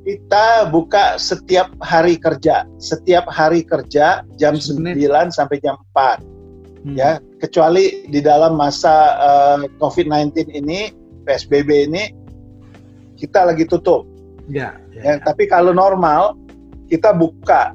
kita 0.05 0.69
buka 0.69 1.17
setiap 1.17 1.73
hari 1.81 2.21
kerja. 2.21 2.69
Setiap 2.77 3.25
hari 3.33 3.65
kerja 3.65 4.21
jam 4.37 4.53
Sebenarnya. 4.61 5.33
9 5.33 5.33
sampai 5.33 5.57
jam 5.65 5.81
4 5.97 6.34
hmm. 6.85 6.95
ya 6.95 7.19
kecuali 7.41 8.07
di 8.09 8.21
dalam 8.21 8.55
masa 8.55 9.19
uh, 9.19 9.59
eh, 9.65 9.73
COVID-19 9.81 10.53
ini 10.53 10.93
PSBB 11.25 11.71
ini 11.91 12.05
kita 13.17 13.49
lagi 13.49 13.65
tutup. 13.65 14.05
Ya, 14.53 14.77
ya, 14.93 15.01
ya. 15.01 15.15
Tapi 15.25 15.49
kalau 15.49 15.73
normal 15.73 16.37
kita 16.93 17.17
buka 17.17 17.73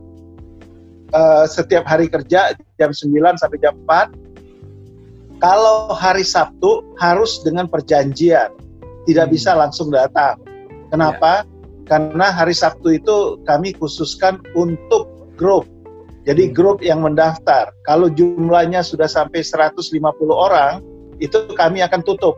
uh, 1.14 1.46
setiap 1.50 1.86
hari 1.90 2.06
kerja 2.06 2.54
jam 2.78 2.92
9 2.94 3.42
sampai 3.42 3.58
jam 3.62 3.74
4. 3.90 5.40
Kalau 5.40 5.96
hari 5.96 6.28
Sabtu 6.28 6.84
harus 7.00 7.40
dengan 7.48 7.72
perjanjian, 7.72 8.52
tidak 9.08 9.26
hmm. 9.32 9.34
bisa 9.34 9.56
langsung 9.56 9.88
datang. 9.88 10.36
Kenapa? 10.92 11.48
Ya. 11.48 11.48
Karena 11.90 12.28
hari 12.30 12.54
Sabtu 12.54 13.00
itu 13.00 13.40
kami 13.48 13.74
khususkan 13.74 14.44
untuk 14.54 15.10
grup 15.40 15.66
jadi 16.30 16.54
grup 16.54 16.86
yang 16.86 17.02
mendaftar, 17.02 17.74
kalau 17.82 18.06
jumlahnya 18.06 18.86
sudah 18.86 19.10
sampai 19.10 19.42
150 19.42 19.90
orang, 20.30 20.78
itu 21.18 21.50
kami 21.58 21.82
akan 21.82 22.06
tutup. 22.06 22.38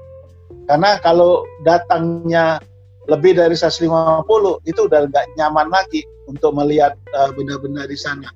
Karena 0.64 0.96
kalau 1.04 1.44
datangnya 1.68 2.64
lebih 3.12 3.36
dari 3.36 3.52
150, 3.52 3.92
itu 4.64 4.80
udah 4.88 5.12
nggak 5.12 5.36
nyaman 5.36 5.68
lagi 5.68 6.08
untuk 6.24 6.56
melihat 6.56 6.96
uh, 7.12 7.36
benda-benda 7.36 7.84
di 7.84 8.00
sana. 8.00 8.32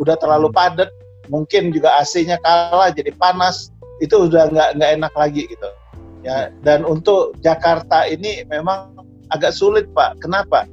Udah 0.00 0.16
terlalu 0.16 0.48
hmm. 0.48 0.56
padat, 0.56 0.88
mungkin 1.28 1.68
juga 1.68 2.00
AC-nya 2.00 2.40
kalah, 2.40 2.88
jadi 2.88 3.12
panas, 3.20 3.68
itu 4.00 4.24
udah 4.24 4.48
nggak 4.48 4.80
nggak 4.80 4.90
enak 5.04 5.12
lagi 5.20 5.44
gitu. 5.52 5.68
Ya, 6.24 6.48
dan 6.64 6.88
untuk 6.88 7.36
Jakarta 7.44 8.08
ini 8.08 8.48
memang 8.48 8.96
agak 9.36 9.52
sulit 9.52 9.84
Pak. 9.92 10.24
Kenapa? 10.24 10.64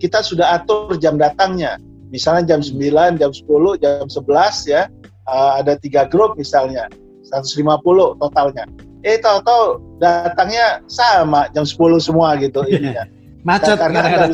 Kita 0.00 0.24
sudah 0.24 0.56
atur 0.56 0.96
jam 0.96 1.20
datangnya 1.20 1.76
misalnya 2.12 2.56
jam 2.56 2.60
9, 2.60 3.20
jam 3.20 3.30
10, 3.30 3.82
jam 3.82 4.06
11 4.08 4.72
ya, 4.72 4.82
uh, 5.28 5.60
ada 5.60 5.76
tiga 5.80 6.08
grup 6.08 6.36
misalnya, 6.36 6.88
150 7.30 8.20
totalnya. 8.20 8.64
Eh 9.04 9.20
tahu-tahu 9.20 9.80
datangnya 10.00 10.80
sama 10.88 11.48
jam 11.52 11.64
10 11.64 11.76
semua 12.00 12.36
gitu 12.40 12.64
ininya. 12.72 13.04
macet 13.44 13.76
karena 13.76 14.00
ada 14.00 14.32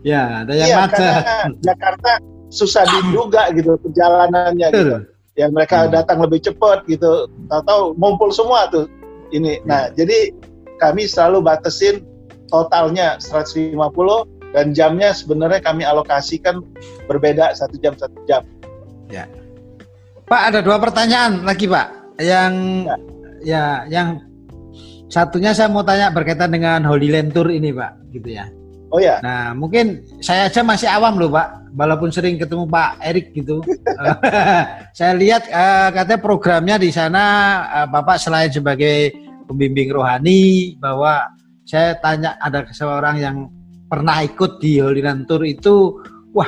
Ya, 0.00 0.44
ada 0.44 0.52
yang 0.56 0.68
iya, 0.68 0.76
macet. 0.80 1.12
Jakarta 1.60 2.10
susah 2.48 2.84
diduga 2.88 3.52
gitu 3.52 3.76
perjalanannya 3.80 4.68
gitu. 4.72 4.96
Ya 5.38 5.46
mereka 5.48 5.86
hmm. 5.86 5.92
datang 5.92 6.18
lebih 6.20 6.40
cepat 6.44 6.84
gitu. 6.88 7.28
Tahu-tahu 7.48 7.96
ngumpul 7.96 8.32
semua 8.32 8.68
tuh 8.68 8.88
ini. 9.32 9.60
Nah, 9.64 9.88
hmm. 9.88 9.94
jadi 9.96 10.18
kami 10.80 11.04
selalu 11.04 11.44
batasin 11.44 12.04
totalnya 12.48 13.20
150 13.20 13.76
dan 14.50 14.74
jamnya 14.74 15.14
sebenarnya 15.14 15.62
kami 15.62 15.86
alokasikan 15.86 16.62
berbeda 17.06 17.54
satu 17.54 17.78
jam 17.78 17.94
satu 17.94 18.18
jam. 18.26 18.42
Ya. 19.10 19.26
Pak 20.26 20.54
ada 20.54 20.60
dua 20.62 20.78
pertanyaan 20.78 21.42
lagi 21.42 21.66
Pak. 21.66 22.18
Yang 22.20 22.54
ya, 22.86 23.06
ya 23.42 23.64
yang 23.90 24.08
satunya 25.10 25.50
saya 25.50 25.66
mau 25.70 25.82
tanya 25.82 26.14
berkaitan 26.14 26.54
dengan 26.54 26.86
Holy 26.86 27.10
Land 27.10 27.34
Tour 27.34 27.50
ini 27.50 27.74
Pak, 27.74 28.14
gitu 28.14 28.38
ya. 28.38 28.46
Oh 28.90 28.98
ya. 28.98 29.22
Nah 29.22 29.54
mungkin 29.54 30.02
saya 30.18 30.50
aja 30.50 30.66
masih 30.66 30.90
awam 30.90 31.18
loh 31.18 31.30
Pak, 31.30 31.74
walaupun 31.78 32.10
sering 32.10 32.38
ketemu 32.38 32.66
Pak 32.66 32.98
Erik 33.02 33.30
gitu. 33.34 33.62
saya 34.98 35.12
lihat 35.14 35.46
uh, 35.50 35.94
katanya 35.94 36.20
programnya 36.22 36.76
di 36.78 36.90
sana 36.90 37.22
uh, 37.70 37.86
Bapak 37.90 38.18
selain 38.18 38.50
sebagai 38.50 39.14
pembimbing 39.46 39.90
rohani 39.94 40.74
bahwa 40.78 41.26
saya 41.66 41.94
tanya 42.02 42.34
ada 42.42 42.66
seorang 42.74 43.18
yang 43.18 43.36
pernah 43.90 44.22
ikut 44.22 44.62
di 44.62 44.78
Holy 44.78 45.02
Land 45.02 45.26
Tour 45.26 45.42
itu 45.42 45.98
wah 46.30 46.46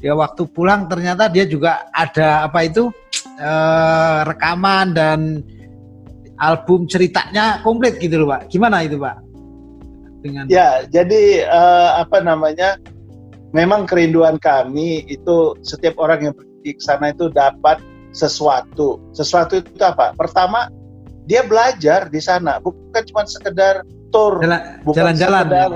dia 0.00 0.16
waktu 0.16 0.48
pulang 0.48 0.88
ternyata 0.88 1.28
dia 1.28 1.44
juga 1.44 1.84
ada 1.92 2.48
apa 2.48 2.64
itu 2.64 2.88
eh, 3.36 4.18
rekaman 4.24 4.96
dan 4.96 5.44
album 6.40 6.88
ceritanya 6.88 7.60
komplit 7.60 8.00
gitu 8.00 8.24
loh 8.24 8.32
Pak. 8.32 8.48
Gimana 8.48 8.88
itu 8.88 8.96
Pak? 8.96 9.16
Dengan 10.24 10.48
ya 10.48 10.88
jadi 10.88 11.44
eh, 11.44 11.90
apa 12.00 12.24
namanya 12.24 12.80
memang 13.52 13.84
kerinduan 13.84 14.40
kami 14.40 15.04
itu 15.12 15.52
setiap 15.60 16.00
orang 16.00 16.32
yang 16.32 16.34
pergi 16.34 16.72
ke 16.72 16.82
sana 16.82 17.12
itu 17.12 17.28
dapat 17.28 17.84
sesuatu. 18.16 18.96
Sesuatu 19.12 19.60
itu 19.60 19.76
apa? 19.84 20.16
Pertama 20.16 20.72
dia 21.28 21.44
belajar 21.44 22.08
di 22.08 22.24
sana 22.24 22.56
bukan 22.64 23.04
cuma 23.12 23.28
sekedar 23.28 23.84
tour 24.08 24.40
jalan-jalan 24.96 25.44
ya 25.52 25.66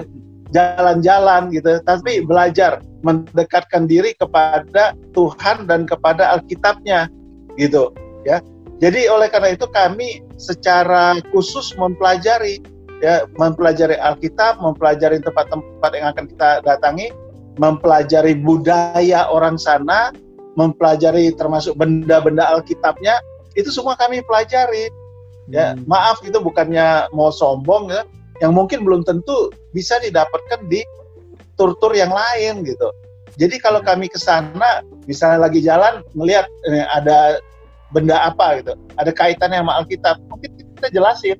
jalan-jalan 0.52 1.50
gitu, 1.50 1.80
tapi 1.84 2.22
belajar 2.24 2.80
mendekatkan 3.02 3.90
diri 3.90 4.14
kepada 4.16 4.94
Tuhan 5.16 5.66
dan 5.66 5.88
kepada 5.88 6.38
Alkitabnya 6.38 7.10
gitu 7.58 7.90
ya. 8.22 8.38
Jadi 8.78 9.06
oleh 9.06 9.30
karena 9.30 9.54
itu 9.54 9.66
kami 9.70 10.22
secara 10.38 11.18
khusus 11.30 11.74
mempelajari 11.78 12.62
ya 13.02 13.26
mempelajari 13.40 13.98
Alkitab, 13.98 14.62
mempelajari 14.62 15.18
tempat-tempat 15.22 15.90
yang 15.94 16.14
akan 16.14 16.24
kita 16.30 16.48
datangi, 16.62 17.10
mempelajari 17.58 18.38
budaya 18.38 19.26
orang 19.30 19.58
sana 19.58 20.14
mempelajari 20.56 21.32
termasuk 21.32 21.76
benda-benda 21.76 22.44
Alkitabnya 22.52 23.20
itu 23.56 23.68
semua 23.72 23.96
kami 23.96 24.24
pelajari. 24.24 24.88
Ya, 25.50 25.74
hmm. 25.74 25.90
maaf 25.90 26.22
itu 26.22 26.38
bukannya 26.38 27.10
mau 27.10 27.34
sombong 27.34 27.90
ya, 27.90 28.06
yang 28.42 28.52
mungkin 28.52 28.82
belum 28.82 29.06
tentu 29.06 29.54
bisa 29.70 30.02
didapatkan 30.02 30.66
di 30.66 30.82
tur-tur 31.54 31.94
yang 31.94 32.10
lain 32.10 32.66
gitu. 32.66 32.90
Jadi 33.38 33.62
kalau 33.62 33.80
hmm. 33.80 33.88
kami 33.88 34.06
ke 34.10 34.18
sana, 34.18 34.82
misalnya 35.06 35.46
lagi 35.46 35.62
jalan 35.62 36.02
melihat 36.12 36.50
eh, 36.68 36.84
ada 36.90 37.38
benda 37.94 38.18
apa 38.18 38.60
gitu, 38.60 38.74
ada 38.98 39.10
kaitannya 39.14 39.62
sama 39.62 39.72
Alkitab, 39.80 40.16
mungkin 40.28 40.50
kita 40.58 40.88
jelasin. 40.90 41.38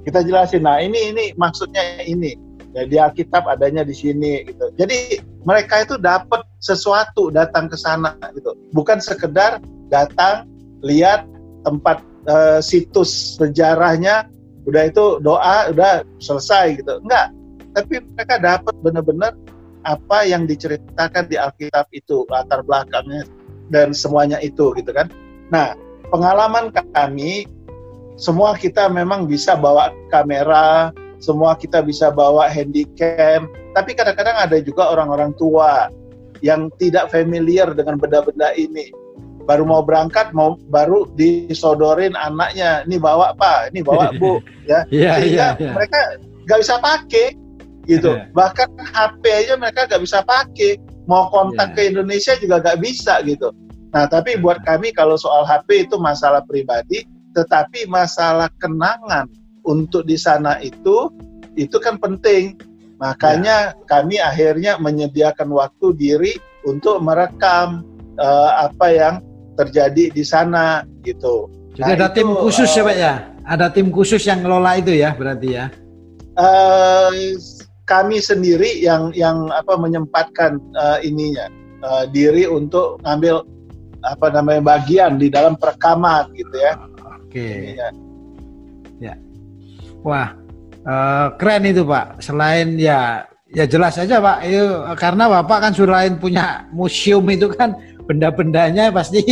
Kita 0.00 0.24
jelasin, 0.24 0.64
nah 0.64 0.80
ini 0.80 1.12
ini 1.14 1.24
maksudnya 1.38 2.02
ini. 2.02 2.34
Ya, 2.70 2.86
di 2.86 2.96
Alkitab 3.02 3.50
adanya 3.50 3.82
di 3.82 3.90
sini 3.90 4.46
gitu. 4.46 4.70
Jadi 4.78 5.18
mereka 5.42 5.82
itu 5.82 5.98
dapat 5.98 6.46
sesuatu 6.62 7.26
datang 7.34 7.66
ke 7.66 7.74
sana 7.74 8.14
gitu. 8.30 8.54
Bukan 8.70 9.02
sekedar 9.02 9.58
datang 9.90 10.46
lihat 10.78 11.26
tempat 11.66 11.98
uh, 12.30 12.62
situs 12.62 13.34
sejarahnya 13.42 14.30
udah 14.68 14.82
itu 14.88 15.22
doa 15.24 15.70
udah 15.72 16.04
selesai 16.20 16.80
gitu. 16.80 17.00
Enggak. 17.04 17.32
Tapi 17.76 18.02
mereka 18.16 18.36
dapat 18.42 18.74
benar-benar 18.82 19.32
apa 19.86 20.26
yang 20.26 20.44
diceritakan 20.44 21.30
di 21.30 21.40
Alkitab 21.40 21.88
itu 21.94 22.28
latar 22.28 22.60
belakangnya 22.66 23.24
dan 23.72 23.94
semuanya 23.94 24.42
itu 24.42 24.74
gitu 24.76 24.90
kan. 24.90 25.08
Nah 25.54 25.78
pengalaman 26.10 26.74
kami 26.74 27.46
semua 28.20 28.52
kita 28.58 28.90
memang 28.92 29.24
bisa 29.24 29.56
bawa 29.56 29.94
kamera 30.12 30.92
semua 31.20 31.56
kita 31.56 31.80
bisa 31.80 32.12
bawa 32.12 32.48
handycam 32.50 33.48
tapi 33.72 33.96
kadang-kadang 33.96 34.36
ada 34.36 34.58
juga 34.60 34.90
orang-orang 34.92 35.32
tua 35.40 35.88
yang 36.44 36.72
tidak 36.76 37.08
familiar 37.12 37.70
dengan 37.72 37.96
benda-benda 37.96 38.52
ini 38.56 38.92
baru 39.44 39.64
mau 39.64 39.82
berangkat 39.84 40.32
mau 40.36 40.56
baru 40.68 41.08
disodorin 41.16 42.14
anaknya 42.16 42.84
ini 42.84 43.00
bawa 43.00 43.32
pak 43.34 43.72
ini 43.72 43.80
bawa 43.80 44.12
bu 44.16 44.38
ya 44.70 44.84
yeah, 44.92 45.16
sehingga 45.18 45.48
yeah, 45.56 45.60
yeah. 45.60 45.74
mereka 45.74 45.98
nggak 46.46 46.60
bisa 46.60 46.74
pakai 46.82 47.26
gitu 47.88 48.10
yeah. 48.16 48.26
bahkan 48.36 48.68
HP 48.78 49.22
aja 49.26 49.54
mereka 49.56 49.88
nggak 49.88 50.02
bisa 50.04 50.20
pakai 50.24 50.78
mau 51.08 51.28
kontak 51.32 51.72
yeah. 51.72 51.76
ke 51.76 51.80
Indonesia 51.90 52.32
juga 52.38 52.60
nggak 52.60 52.78
bisa 52.82 53.20
gitu 53.24 53.50
nah 53.90 54.06
tapi 54.06 54.38
buat 54.38 54.62
kami 54.62 54.94
kalau 54.94 55.18
soal 55.18 55.42
HP 55.42 55.90
itu 55.90 55.96
masalah 55.98 56.44
pribadi 56.46 57.06
tetapi 57.34 57.86
masalah 57.90 58.50
kenangan 58.62 59.26
untuk 59.66 60.06
di 60.06 60.14
sana 60.14 60.58
itu 60.62 61.10
itu 61.58 61.76
kan 61.82 61.98
penting 61.98 62.54
makanya 63.02 63.74
yeah. 63.74 63.86
kami 63.88 64.16
akhirnya 64.20 64.78
menyediakan 64.78 65.50
waktu 65.50 65.96
diri 65.96 66.32
untuk 66.62 67.00
merekam 67.00 67.82
uh, 68.20 68.68
apa 68.68 68.86
yang 68.92 69.14
terjadi 69.60 70.08
di 70.08 70.24
sana 70.24 70.88
gitu. 71.04 71.52
Jadi 71.76 71.84
nah, 71.84 71.96
ada 72.00 72.08
itu, 72.08 72.16
tim 72.16 72.28
khusus 72.32 72.70
uh, 72.72 72.76
ya 72.76 72.82
Pak 72.82 72.96
ya? 72.96 73.14
Ada 73.44 73.66
tim 73.68 73.88
khusus 73.92 74.22
yang 74.24 74.40
ngelola 74.40 74.80
itu 74.80 74.92
ya 74.96 75.12
berarti 75.12 75.48
ya? 75.52 75.64
Uh, 76.40 77.12
kami 77.84 78.22
sendiri 78.22 78.80
yang 78.80 79.12
yang 79.12 79.50
apa 79.52 79.76
menyempatkan 79.76 80.56
uh, 80.78 80.98
ininya 81.04 81.50
uh, 81.84 82.04
diri 82.08 82.46
untuk 82.46 83.02
ngambil 83.04 83.44
apa 84.00 84.26
namanya 84.32 84.78
bagian 84.78 85.20
di 85.20 85.28
dalam 85.28 85.58
perekaman 85.58 86.32
gitu 86.32 86.56
ya. 86.56 86.72
Oke. 87.20 87.76
Okay. 87.76 87.76
Ya. 89.00 89.14
Wah, 90.00 90.32
uh, 90.88 91.36
keren 91.36 91.68
itu 91.68 91.84
Pak. 91.84 92.24
Selain 92.24 92.80
ya 92.80 93.28
ya 93.50 93.64
jelas 93.66 93.98
aja 93.98 94.22
Pak, 94.22 94.38
itu 94.46 94.64
karena 94.96 95.24
Bapak 95.26 95.58
kan 95.68 95.72
selain 95.74 96.14
punya 96.16 96.70
museum 96.70 97.26
itu 97.28 97.50
kan 97.50 97.74
benda-bendanya 98.10 98.90
pasti 98.90 99.22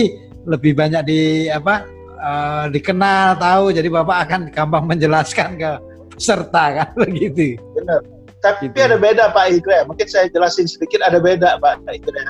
lebih 0.47 0.79
banyak 0.79 1.03
di 1.03 1.21
apa 1.51 1.83
uh, 2.15 2.65
dikenal 2.71 3.35
tahu 3.43 3.75
jadi 3.75 3.91
bapak 3.91 4.17
akan 4.31 4.41
gampang 4.55 4.87
menjelaskan 4.87 5.59
ke 5.59 5.71
peserta 6.15 6.65
kan 6.79 6.89
begitu. 7.03 7.59
Benar. 7.75 8.07
Tapi 8.39 8.71
gitu. 8.71 8.79
ada 8.87 8.95
beda 8.95 9.35
Pak 9.35 9.47
Igre. 9.51 9.83
Mungkin 9.83 10.07
saya 10.07 10.31
jelasin 10.31 10.71
sedikit 10.71 11.03
ada 11.03 11.19
beda 11.19 11.59
Pak 11.59 11.83
Igre. 11.91 12.23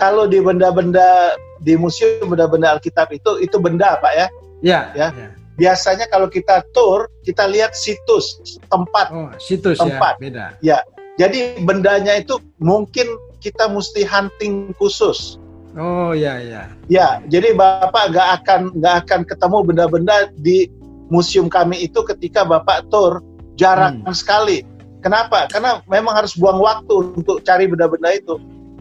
Kalau 0.00 0.24
di 0.24 0.40
benda-benda 0.40 1.36
di 1.60 1.76
museum 1.76 2.32
benda-benda 2.32 2.80
Alkitab 2.80 3.12
itu 3.12 3.36
itu 3.44 3.60
benda 3.60 4.00
Pak 4.00 4.12
ya. 4.16 4.26
Ya. 4.64 4.80
Ya. 4.96 5.08
ya. 5.12 5.28
Biasanya 5.60 6.08
kalau 6.08 6.32
kita 6.32 6.64
tour 6.72 7.12
kita 7.20 7.44
lihat 7.44 7.76
situs 7.76 8.40
tempat. 8.72 9.12
Oh, 9.12 9.28
situs 9.36 9.76
ya, 9.76 9.84
tempat. 9.84 10.14
ya. 10.16 10.20
Beda. 10.24 10.44
Ya. 10.64 10.78
Jadi 11.20 11.60
bendanya 11.60 12.16
itu 12.16 12.40
mungkin 12.56 13.04
kita 13.44 13.68
mesti 13.68 14.04
hunting 14.08 14.72
khusus. 14.80 15.36
Oh 15.78 16.10
ya 16.10 16.42
ya. 16.42 16.62
Ya, 16.90 17.08
jadi 17.30 17.54
bapak 17.54 18.10
nggak 18.10 18.28
akan 18.42 18.60
nggak 18.74 18.94
akan 19.06 19.20
ketemu 19.22 19.58
benda-benda 19.62 20.16
di 20.42 20.66
museum 21.10 21.46
kami 21.46 21.86
itu 21.86 22.02
ketika 22.02 22.42
bapak 22.42 22.90
tur 22.90 23.22
jarang 23.54 24.02
hmm. 24.02 24.14
sekali. 24.14 24.66
Kenapa? 25.00 25.46
Karena 25.48 25.80
memang 25.86 26.12
harus 26.12 26.34
buang 26.34 26.58
waktu 26.60 27.14
untuk 27.14 27.40
cari 27.46 27.70
benda-benda 27.70 28.10
itu. 28.14 28.34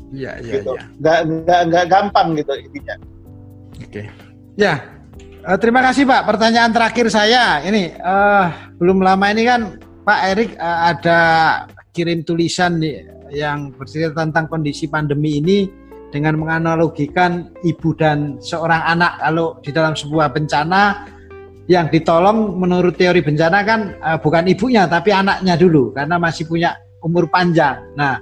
Iya 0.09 0.41
iya. 0.41 0.53
Gitu. 0.59 0.71
Ya. 0.73 0.83
Nggak 0.97 1.19
nggak 1.45 1.61
nggak 1.69 1.85
gampang 1.85 2.27
gitu 2.37 2.53
intinya. 2.57 2.95
Oke. 3.85 4.01
Ya. 4.57 4.73
Uh, 5.45 5.55
terima 5.55 5.79
kasih 5.85 6.03
Pak. 6.09 6.25
Pertanyaan 6.25 6.73
terakhir 6.73 7.07
saya 7.13 7.63
ini 7.63 7.93
uh, 8.01 8.49
belum 8.81 8.99
lama 8.99 9.25
ini 9.31 9.43
kan 9.45 9.79
Pak 10.03 10.19
Erik 10.35 10.51
uh, 10.57 10.79
ada 10.91 11.19
kirim 11.93 12.25
tulisan 12.25 12.81
yang 13.29 13.71
bercerita 13.77 14.25
tentang 14.25 14.49
kondisi 14.49 14.89
pandemi 14.89 15.39
ini 15.39 15.57
dengan 16.09 16.41
menganalogikan 16.41 17.53
ibu 17.61 17.93
dan 17.93 18.41
seorang 18.41 18.81
anak 18.85 19.21
kalau 19.21 19.57
di 19.61 19.69
dalam 19.69 19.93
sebuah 19.93 20.33
bencana 20.33 21.05
yang 21.69 21.85
ditolong 21.93 22.57
menurut 22.57 22.97
teori 22.97 23.21
bencana 23.21 23.61
kan 23.61 23.93
uh, 24.01 24.17
bukan 24.17 24.49
ibunya 24.49 24.89
tapi 24.89 25.13
anaknya 25.13 25.53
dulu 25.53 25.93
karena 25.93 26.17
masih 26.17 26.49
punya 26.49 26.73
umur 27.05 27.29
panjang. 27.29 27.79
Nah, 27.93 28.19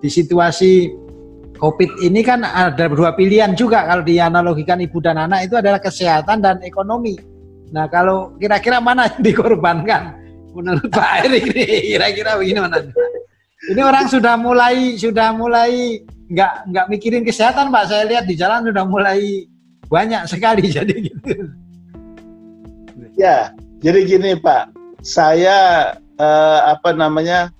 di 0.00 0.08
situasi 0.08 0.88
Covid 1.60 2.00
ini 2.00 2.24
kan 2.24 2.40
ada 2.40 2.88
dua 2.88 3.12
pilihan 3.12 3.52
juga 3.52 3.84
kalau 3.84 4.00
dianalogikan 4.00 4.80
ibu 4.80 4.96
dan 5.04 5.20
anak 5.20 5.44
itu 5.44 5.60
adalah 5.60 5.76
kesehatan 5.76 6.40
dan 6.40 6.56
ekonomi. 6.64 7.20
Nah, 7.68 7.84
kalau 7.92 8.32
kira-kira 8.40 8.80
mana 8.80 9.12
yang 9.12 9.20
dikorbankan 9.20 10.16
menurut 10.56 10.88
Pak 10.88 11.28
Erik? 11.28 11.52
Kira-kira 11.92 12.40
begini 12.40 12.64
mana? 12.64 12.80
Ini 13.60 13.80
orang 13.84 14.08
sudah 14.08 14.40
mulai 14.40 14.96
sudah 14.96 15.36
mulai 15.36 16.00
nggak 16.30 16.52
nggak 16.70 16.86
mikirin 16.88 17.26
kesehatan 17.26 17.74
pak. 17.74 17.90
Saya 17.90 18.06
lihat 18.06 18.24
di 18.30 18.38
jalan 18.38 18.64
sudah 18.70 18.86
mulai 18.86 19.50
banyak 19.90 20.22
sekali 20.30 20.64
jadi 20.78 20.94
gitu. 20.94 21.30
Ya 23.18 23.52
jadi 23.82 23.98
gini 24.06 24.38
pak. 24.38 24.70
Saya 25.02 25.90
eh, 26.16 26.60
apa 26.64 26.94
namanya 26.94 27.50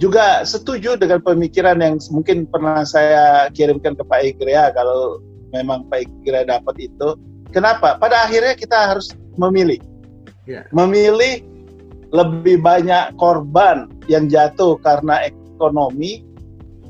juga 0.00 0.42
setuju 0.42 0.96
dengan 0.96 1.20
pemikiran 1.20 1.78
yang 1.78 2.00
mungkin 2.10 2.48
pernah 2.48 2.82
saya 2.82 3.46
kirimkan 3.52 3.94
ke 3.94 4.02
Pak 4.02 4.20
Igrea 4.34 4.72
kalau 4.74 5.22
memang 5.54 5.86
Pak 5.86 6.08
Igrea 6.08 6.48
dapat 6.48 6.90
itu. 6.90 7.14
Kenapa? 7.52 8.00
Pada 8.00 8.26
akhirnya 8.26 8.56
kita 8.56 8.96
harus 8.96 9.12
memilih. 9.36 9.78
Ya. 10.42 10.66
memilih 10.74 11.46
lebih 12.10 12.58
banyak 12.66 13.14
korban 13.14 13.86
yang 14.10 14.26
jatuh 14.26 14.74
karena 14.82 15.22
ekonomi 15.22 16.26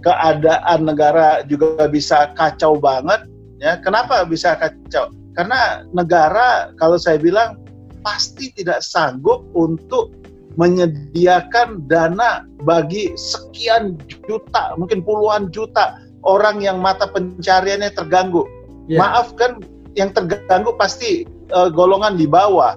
keadaan 0.02 0.84
negara 0.84 1.46
juga 1.46 1.86
bisa 1.86 2.34
kacau 2.34 2.76
banget 2.76 3.22
ya 3.62 3.78
kenapa 3.80 4.26
bisa 4.26 4.58
kacau 4.58 5.14
karena 5.38 5.86
negara 5.94 6.74
kalau 6.76 6.98
saya 6.98 7.16
bilang 7.16 7.56
pasti 8.02 8.50
tidak 8.58 8.82
sanggup 8.82 9.46
untuk 9.54 10.10
menyediakan 10.58 11.86
dana 11.88 12.44
bagi 12.66 13.14
sekian 13.16 13.96
juta 14.28 14.76
mungkin 14.76 15.00
puluhan 15.00 15.48
juta 15.48 15.96
orang 16.26 16.60
yang 16.60 16.82
mata 16.82 17.08
pencariannya 17.08 17.88
terganggu 17.94 18.44
yeah. 18.90 19.00
maaf 19.00 19.32
kan 19.38 19.62
yang 19.96 20.12
terganggu 20.12 20.76
pasti 20.76 21.24
uh, 21.54 21.72
golongan 21.72 22.20
di 22.20 22.28
bawah 22.28 22.76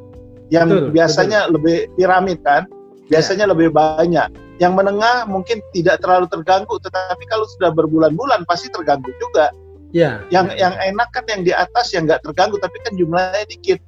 yang 0.53 0.69
betul, 0.71 0.93
biasanya 0.93 1.49
betul. 1.49 1.53
lebih 1.59 1.77
piramid 1.99 2.39
kan 2.45 2.63
biasanya 3.11 3.49
yeah. 3.49 3.51
lebih 3.51 3.69
banyak 3.73 4.29
yang 4.59 4.73
menengah 4.75 5.27
mungkin 5.27 5.59
tidak 5.75 5.99
terlalu 5.99 6.31
terganggu, 6.31 6.79
tetapi 6.79 7.23
kalau 7.27 7.43
sudah 7.57 7.75
berbulan-bulan 7.75 8.47
pasti 8.47 8.71
terganggu 8.71 9.11
juga. 9.19 9.51
Ya. 9.91 10.23
Yang 10.31 10.59
yang 10.59 10.75
enak 10.75 11.07
kan 11.11 11.23
yang 11.27 11.41
di 11.43 11.51
atas 11.55 11.91
yang 11.95 12.07
nggak 12.07 12.23
terganggu, 12.23 12.59
tapi 12.59 12.75
kan 12.83 12.95
jumlahnya 12.95 13.47
dikit. 13.47 13.79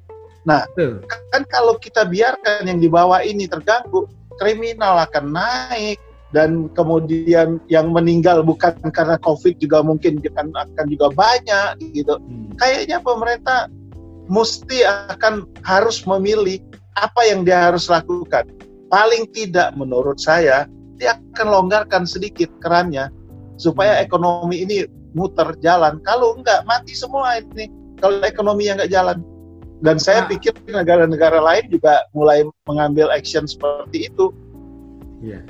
Nah, 0.48 0.64
Betul. 0.72 1.04
kan 1.32 1.42
kalau 1.52 1.76
kita 1.76 2.08
biarkan 2.08 2.64
yang 2.68 2.80
di 2.80 2.88
bawah 2.88 3.20
ini 3.20 3.44
terganggu, 3.44 4.08
kriminal 4.40 4.96
akan 5.04 5.36
naik 5.36 6.00
dan 6.32 6.68
kemudian 6.76 7.60
yang 7.72 7.92
meninggal 7.92 8.44
bukan 8.44 8.76
karena 8.92 9.16
COVID 9.24 9.60
juga 9.60 9.80
mungkin 9.80 10.20
akan 10.20 10.52
akan 10.52 10.84
juga 10.88 11.08
banyak 11.12 11.80
gitu. 11.92 12.16
Hmm. 12.16 12.52
Kayaknya 12.56 13.00
pemerintah 13.00 13.68
mesti 14.28 14.84
akan 14.84 15.48
harus 15.64 16.04
memilih 16.04 16.60
apa 17.00 17.24
yang 17.24 17.44
dia 17.48 17.72
harus 17.72 17.88
lakukan 17.88 18.44
paling 18.88 19.28
tidak 19.32 19.72
menurut 19.76 20.18
saya 20.20 20.68
dia 20.98 21.14
akan 21.32 21.46
longgarkan 21.48 22.04
sedikit 22.04 22.50
kerannya 22.58 23.08
supaya 23.56 23.98
hmm. 23.98 24.04
ekonomi 24.04 24.56
ini 24.66 24.76
muter 25.14 25.54
jalan. 25.62 26.02
Kalau 26.02 26.36
enggak 26.36 26.66
mati 26.66 26.92
semua 26.92 27.38
ini. 27.38 27.70
Kalau 27.98 28.22
ekonominya 28.22 28.82
enggak 28.82 28.92
jalan. 28.92 29.18
Dan 29.78 29.96
saya 30.02 30.26
nah. 30.26 30.28
pikir 30.34 30.54
negara-negara 30.66 31.38
lain 31.38 31.70
juga 31.70 32.02
mulai 32.10 32.42
mengambil 32.66 33.14
action 33.14 33.46
seperti 33.46 34.10
itu. 34.10 34.34
Iya. 35.22 35.42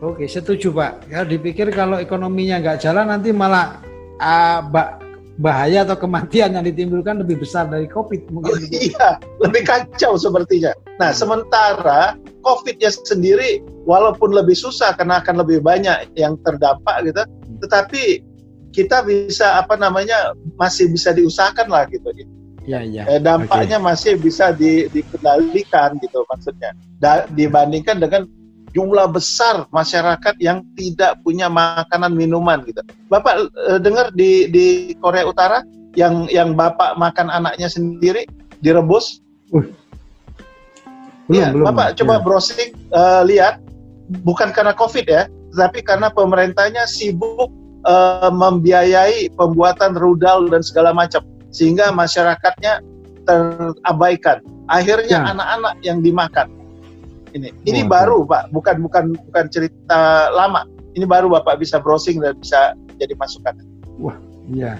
Oke, 0.00 0.28
setuju 0.28 0.72
Pak. 0.72 1.12
Ya 1.12 1.24
dipikir 1.24 1.68
kalau 1.72 2.00
ekonominya 2.00 2.60
nggak 2.60 2.80
jalan 2.80 3.08
nanti 3.08 3.32
malah 3.32 3.80
uh, 4.20 4.60
bahaya 5.34 5.82
atau 5.82 5.98
kematian 5.98 6.54
yang 6.54 6.62
ditimbulkan 6.62 7.18
lebih 7.18 7.42
besar 7.42 7.66
dari 7.66 7.90
COVID 7.90 8.30
mungkin. 8.30 8.54
Oh, 8.54 8.58
iya, 8.70 9.18
lebih 9.42 9.66
kacau 9.66 10.14
sepertinya. 10.14 10.70
Nah, 11.02 11.10
hmm. 11.10 11.18
sementara 11.18 12.14
COVID-nya 12.46 12.94
sendiri 12.94 13.64
walaupun 13.82 14.30
lebih 14.30 14.54
susah 14.54 14.94
karena 14.94 15.18
akan 15.18 15.42
lebih 15.42 15.58
banyak 15.64 16.14
yang 16.14 16.38
terdampak 16.46 17.10
gitu, 17.10 17.22
hmm. 17.26 17.58
tetapi 17.66 18.22
kita 18.74 19.06
bisa 19.06 19.58
apa 19.58 19.78
namanya 19.78 20.34
masih 20.58 20.90
bisa 20.90 21.14
diusahakan 21.14 21.70
lah 21.70 21.86
gitu. 21.90 22.10
Ya, 22.64 22.80
ya. 22.80 23.04
Eh, 23.06 23.20
dampaknya 23.20 23.76
okay. 23.76 23.86
masih 23.86 24.12
bisa 24.16 24.50
di, 24.50 24.88
dikendalikan 24.88 26.00
gitu 26.00 26.24
maksudnya. 26.32 26.72
Da, 26.98 27.28
dibandingkan 27.28 28.00
dengan 28.00 28.24
jumlah 28.74 29.06
besar 29.06 29.70
masyarakat 29.70 30.34
yang 30.42 30.66
tidak 30.74 31.16
punya 31.22 31.46
makanan 31.46 32.12
minuman 32.12 32.60
gitu. 32.66 32.82
Bapak 33.06 33.48
e, 33.54 33.78
dengar 33.78 34.10
di 34.12 34.50
di 34.50 34.66
Korea 34.98 35.24
Utara 35.24 35.62
yang 35.94 36.26
yang 36.28 36.58
bapak 36.58 36.98
makan 36.98 37.30
anaknya 37.30 37.70
sendiri 37.70 38.26
direbus. 38.60 39.22
Uh. 39.54 39.70
Belum, 41.24 41.40
ya, 41.40 41.48
belum, 41.56 41.66
bapak 41.72 41.88
ya. 41.94 42.04
coba 42.04 42.14
browsing 42.20 42.76
uh, 42.92 43.24
lihat 43.24 43.56
bukan 44.28 44.52
karena 44.52 44.76
COVID 44.76 45.06
ya, 45.08 45.24
tapi 45.56 45.80
karena 45.80 46.12
pemerintahnya 46.12 46.84
sibuk 46.84 47.48
uh, 47.88 48.28
membiayai 48.28 49.32
pembuatan 49.32 49.96
rudal 49.96 50.52
dan 50.52 50.60
segala 50.60 50.92
macam 50.92 51.24
sehingga 51.48 51.88
masyarakatnya 51.96 52.84
terabaikan. 53.24 54.44
Akhirnya 54.68 55.24
ya. 55.24 55.32
anak-anak 55.32 55.74
ya. 55.80 55.92
yang 55.92 56.04
dimakan 56.04 56.63
ini. 57.34 57.50
Ini 57.66 57.80
oh, 57.84 57.88
baru 57.90 58.18
Pak, 58.24 58.54
bukan 58.54 58.76
bukan 58.86 59.04
bukan 59.30 59.44
cerita 59.50 60.30
lama. 60.30 60.64
Ini 60.94 61.04
baru 61.04 61.26
Bapak 61.26 61.58
bisa 61.58 61.82
browsing 61.82 62.22
dan 62.22 62.38
bisa 62.38 62.78
jadi 62.96 63.14
masukan. 63.18 63.58
Wah, 63.98 64.16
iya. 64.50 64.78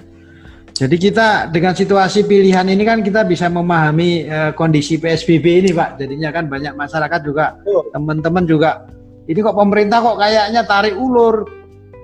Jadi 0.75 0.99
kita 0.99 1.47
dengan 1.55 1.71
situasi 1.71 2.27
pilihan 2.27 2.67
ini 2.67 2.83
kan 2.83 2.99
kita 2.99 3.23
bisa 3.23 3.47
memahami 3.47 4.27
uh, 4.27 4.51
kondisi 4.51 4.99
PSBB 4.99 5.63
ini 5.63 5.71
Pak. 5.71 5.99
Jadinya 5.99 6.35
kan 6.35 6.51
banyak 6.51 6.75
masyarakat 6.75 7.19
juga, 7.23 7.55
teman-teman 7.95 8.43
juga, 8.43 8.83
ini 9.23 9.39
kok 9.39 9.55
pemerintah 9.55 10.03
kok 10.03 10.19
kayaknya 10.19 10.67
tarik 10.67 10.99
ulur, 10.99 11.47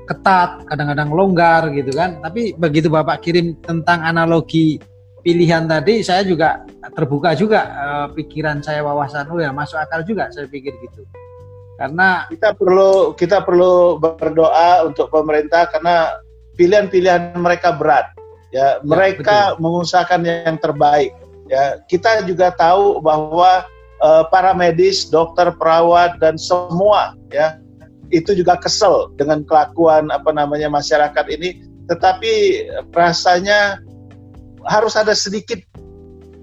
ketat, 0.07 0.63
kadang-kadang 0.71 1.11
longgar 1.11 1.67
gitu 1.75 1.91
kan. 1.91 2.23
Tapi 2.23 2.55
begitu 2.55 2.87
Bapak 2.87 3.19
kirim 3.19 3.59
tentang 3.59 4.07
analogi 4.07 4.79
pilihan 5.21 5.69
tadi 5.69 6.01
saya 6.01 6.25
juga 6.25 6.65
terbuka 6.97 7.37
juga 7.37 7.61
uh, 7.71 8.07
pikiran 8.13 8.61
saya 8.61 8.81
wawasan 8.81 9.29
oh 9.29 9.37
ya 9.37 9.53
masuk 9.53 9.77
akal 9.77 10.01
juga 10.01 10.29
saya 10.33 10.49
pikir 10.49 10.73
gitu. 10.81 11.05
Karena 11.77 12.29
kita 12.29 12.53
perlu 12.53 13.13
kita 13.17 13.41
perlu 13.41 13.97
berdoa 13.97 14.85
untuk 14.85 15.09
pemerintah 15.09 15.65
karena 15.69 16.13
pilihan-pilihan 16.53 17.33
mereka 17.37 17.73
berat 17.73 18.13
ya, 18.53 18.77
ya 18.77 18.85
mereka 18.85 19.57
betul. 19.57 19.61
mengusahakan 19.65 20.21
yang 20.25 20.57
terbaik 20.61 21.13
ya. 21.49 21.81
Kita 21.89 22.25
juga 22.25 22.53
tahu 22.53 23.01
bahwa 23.01 23.65
uh, 24.01 24.23
para 24.29 24.53
medis 24.53 25.09
dokter 25.09 25.49
perawat 25.57 26.21
dan 26.21 26.37
semua 26.37 27.17
ya 27.33 27.57
itu 28.11 28.35
juga 28.35 28.59
kesel 28.59 29.09
dengan 29.15 29.41
kelakuan 29.47 30.11
apa 30.13 30.29
namanya 30.35 30.67
masyarakat 30.67 31.25
ini. 31.33 31.65
Tetapi 31.89 32.33
rasanya 32.93 33.81
harus 34.67 34.93
ada 34.97 35.15
sedikit 35.15 35.59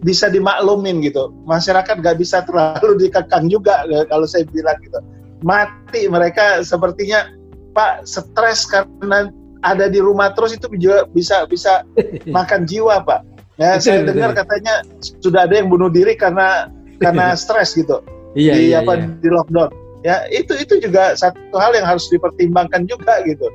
bisa 0.02 0.30
dimaklumin 0.30 1.02
gitu. 1.02 1.34
Masyarakat 1.46 1.98
nggak 1.98 2.18
bisa 2.18 2.42
terlalu 2.46 3.08
dikekang 3.08 3.50
juga 3.50 3.82
eh, 3.90 4.06
kalau 4.06 4.26
saya 4.26 4.46
bilang 4.50 4.78
gitu. 4.82 4.98
Mati 5.42 6.06
mereka 6.10 6.62
sepertinya 6.62 7.30
Pak 7.74 8.06
stres 8.06 8.66
karena 8.66 9.30
ada 9.66 9.90
di 9.90 9.98
rumah 9.98 10.34
terus 10.34 10.54
itu 10.54 10.70
juga 10.78 11.06
bisa 11.10 11.46
bisa 11.46 11.82
makan 12.36 12.66
jiwa 12.66 13.02
Pak. 13.02 13.20
Ya 13.58 13.74
saya 13.82 14.06
dengar 14.06 14.38
katanya 14.38 14.86
sudah 15.02 15.50
ada 15.50 15.58
yang 15.58 15.66
bunuh 15.66 15.90
diri 15.90 16.14
karena 16.14 16.70
karena 17.02 17.34
stres 17.38 17.74
gitu. 17.74 17.98
Iya, 18.38 18.54
di 18.54 18.62
iya, 18.70 18.78
apa 18.86 18.92
iya. 19.02 19.06
di 19.18 19.28
lockdown. 19.30 19.70
Ya 20.06 20.16
itu 20.30 20.54
itu 20.54 20.78
juga 20.78 21.18
satu 21.18 21.58
hal 21.58 21.74
yang 21.74 21.86
harus 21.86 22.06
dipertimbangkan 22.06 22.86
juga 22.86 23.18
gitu. 23.26 23.50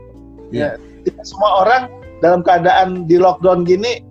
Iya. 0.51 0.75
Ya 0.75 0.91
tidak 1.03 1.23
semua 1.27 1.51
orang 1.63 1.83
dalam 2.23 2.39
keadaan 2.43 3.07
di 3.07 3.19
lockdown 3.19 3.67
gini 3.67 4.03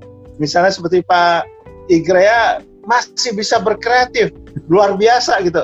misalnya 0.43 0.75
seperti 0.75 1.07
Pak 1.07 1.47
Igrea 1.87 2.59
masih 2.83 3.39
bisa 3.39 3.63
berkreatif 3.63 4.35
luar 4.67 4.99
biasa 4.99 5.39
gitu. 5.47 5.63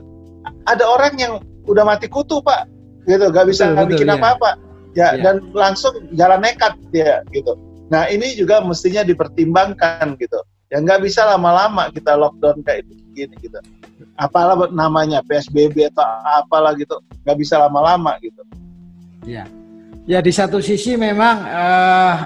Ada 0.71 0.87
orang 0.87 1.19
yang 1.19 1.33
udah 1.67 1.83
mati 1.83 2.07
kutu 2.07 2.39
Pak 2.39 2.71
gitu. 3.11 3.27
Gak 3.35 3.51
bisa 3.51 3.75
betul, 3.75 3.99
bikin 3.99 4.09
iya. 4.09 4.15
apa-apa. 4.15 4.51
Ya. 4.95 5.19
ya 5.19 5.31
dan 5.31 5.51
langsung 5.51 5.99
jalan 6.15 6.39
nekat 6.47 6.79
ya 6.95 7.27
gitu. 7.35 7.59
Nah 7.91 8.07
ini 8.07 8.39
juga 8.39 8.63
mestinya 8.63 9.03
dipertimbangkan 9.03 10.15
gitu. 10.23 10.39
Ya 10.69 10.85
nggak 10.85 11.01
bisa 11.01 11.25
lama-lama 11.25 11.89
kita 11.89 12.13
lockdown 12.13 12.61
kayak 12.63 12.87
begini 12.87 13.35
gitu. 13.41 13.59
Apalah 14.21 14.69
namanya 14.71 15.25
PSBB 15.25 15.91
atau 15.91 16.05
apalah 16.39 16.77
gitu. 16.77 17.01
Nggak 17.25 17.37
bisa 17.41 17.57
lama-lama 17.57 18.21
gitu. 18.21 18.43
Ya 19.25 19.49
ya 20.09 20.25
di 20.25 20.33
satu 20.33 20.65
sisi 20.65 20.97
memang 20.97 21.37
uh, 21.45 22.17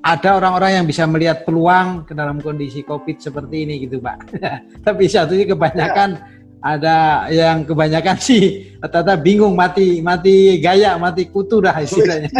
ada 0.00 0.40
orang-orang 0.40 0.80
yang 0.80 0.86
bisa 0.88 1.04
melihat 1.04 1.44
peluang 1.44 2.08
ke 2.08 2.16
dalam 2.16 2.40
kondisi 2.40 2.80
COVID 2.80 3.20
seperti 3.20 3.68
ini 3.68 3.84
gitu 3.84 4.00
Pak. 4.00 4.32
Tapi 4.86 5.04
satunya 5.06 5.44
kebanyakan 5.44 6.16
ya. 6.16 6.24
ada 6.60 6.96
yang 7.28 7.68
kebanyakan 7.68 8.16
sih 8.28 8.76
ternyata 8.80 9.14
bingung 9.20 9.52
mati 9.52 10.00
mati 10.00 10.56
gaya 10.56 10.96
mati 10.96 11.28
kutu 11.28 11.60
dah 11.60 11.76
istilahnya. 11.84 12.32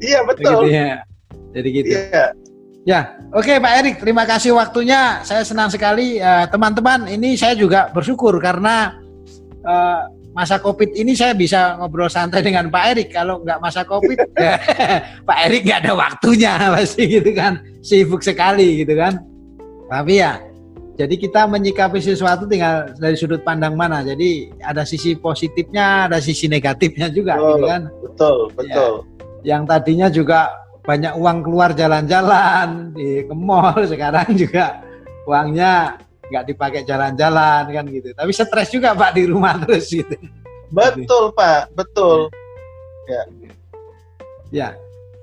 iya 0.00 0.20
betul. 0.24 0.64
Jadi, 0.64 0.72
ya. 0.72 0.96
Jadi 1.52 1.68
gitu. 1.68 1.92
Iya. 1.92 2.26
Ya, 2.82 3.14
oke 3.30 3.46
okay, 3.46 3.62
Pak 3.62 3.72
Erik, 3.78 3.96
terima 4.02 4.26
kasih 4.26 4.58
waktunya. 4.58 5.22
Saya 5.22 5.46
senang 5.46 5.70
sekali 5.70 6.18
eh, 6.18 6.46
teman-teman. 6.50 7.06
Uh, 7.06 7.14
ini 7.14 7.38
saya 7.38 7.54
juga 7.54 7.86
bersyukur 7.94 8.34
karena 8.42 8.98
uh, 9.62 10.10
masa 10.32 10.56
COVID 10.58 10.96
ini 10.96 11.12
saya 11.12 11.36
bisa 11.36 11.76
ngobrol 11.78 12.08
santai 12.08 12.40
dengan 12.40 12.68
Pak 12.72 12.84
Erik. 12.92 13.08
Kalau 13.12 13.40
nggak 13.44 13.60
masa 13.60 13.84
COVID, 13.84 14.18
ya, 14.36 14.56
Pak 15.28 15.38
Erik 15.48 15.62
nggak 15.68 15.80
ada 15.86 15.92
waktunya 15.96 16.52
pasti 16.74 17.02
gitu 17.08 17.30
kan, 17.36 17.60
sibuk 17.84 18.24
sekali 18.24 18.84
gitu 18.84 18.96
kan. 18.96 19.20
Tapi 19.92 20.24
ya, 20.24 20.40
jadi 20.96 21.14
kita 21.20 21.44
menyikapi 21.48 22.00
sesuatu 22.00 22.48
tinggal 22.48 22.96
dari 22.96 23.16
sudut 23.16 23.44
pandang 23.44 23.76
mana. 23.76 24.00
Jadi 24.00 24.52
ada 24.64 24.88
sisi 24.88 25.16
positifnya, 25.16 26.08
ada 26.08 26.18
sisi 26.20 26.48
negatifnya 26.48 27.12
juga, 27.12 27.36
betul, 27.36 27.48
gitu 27.52 27.64
kan. 27.68 27.82
Betul, 28.00 28.38
betul. 28.56 28.92
Ya, 29.44 29.56
yang 29.56 29.62
tadinya 29.68 30.08
juga 30.08 30.52
banyak 30.82 31.14
uang 31.14 31.38
keluar 31.46 31.70
jalan-jalan 31.76 32.90
di 32.96 33.22
ke 33.28 33.34
mall, 33.36 33.76
sekarang 33.92 34.32
juga 34.34 34.80
uangnya 35.28 36.00
nggak 36.32 36.48
dipakai 36.48 36.82
jalan-jalan 36.88 37.68
kan 37.68 37.84
gitu. 37.92 38.08
Tapi 38.16 38.30
stres 38.32 38.72
juga 38.72 38.96
Pak 38.96 39.12
di 39.12 39.28
rumah 39.28 39.60
terus 39.60 39.92
gitu. 39.92 40.16
Betul 40.72 41.36
Pak, 41.36 41.76
betul. 41.76 42.32
Ya. 43.04 43.22
Ya. 44.48 44.68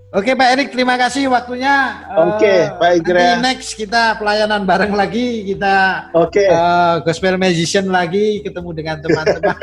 Oke 0.09 0.33
Pak 0.33 0.47
Erik, 0.57 0.69
terima 0.73 0.97
kasih 0.97 1.29
waktunya. 1.29 2.01
Oke, 2.17 2.65
uh, 2.65 2.81
Pak 2.81 2.91
Igra. 2.97 3.37
next 3.37 3.77
kita 3.77 4.17
pelayanan 4.17 4.65
bareng 4.65 4.97
lagi, 4.97 5.45
kita 5.45 6.09
Oke. 6.17 6.49
Uh, 6.49 6.97
gospel 7.05 7.37
musician 7.37 7.85
lagi, 7.93 8.41
ketemu 8.41 8.69
dengan 8.73 8.97
teman-teman. 9.05 9.57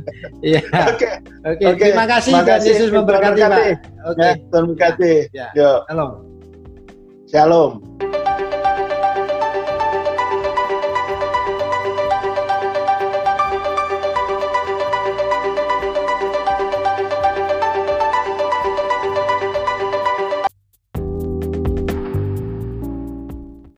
Iya. 0.44 0.60
Oke. 0.68 1.08
Oke, 1.48 1.64
terima 1.80 2.04
kasih 2.04 2.32
dan 2.44 2.60
Yesus 2.60 2.92
memberkati 2.92 3.40
Pak. 3.40 3.64
Oke. 4.12 4.20
Ya, 4.20 4.32
terima 4.36 4.74
kasih. 4.76 5.16
Ya. 5.32 5.48
Yo. 5.56 5.70
Shalom. 5.88 6.10
Shalom. 7.32 7.72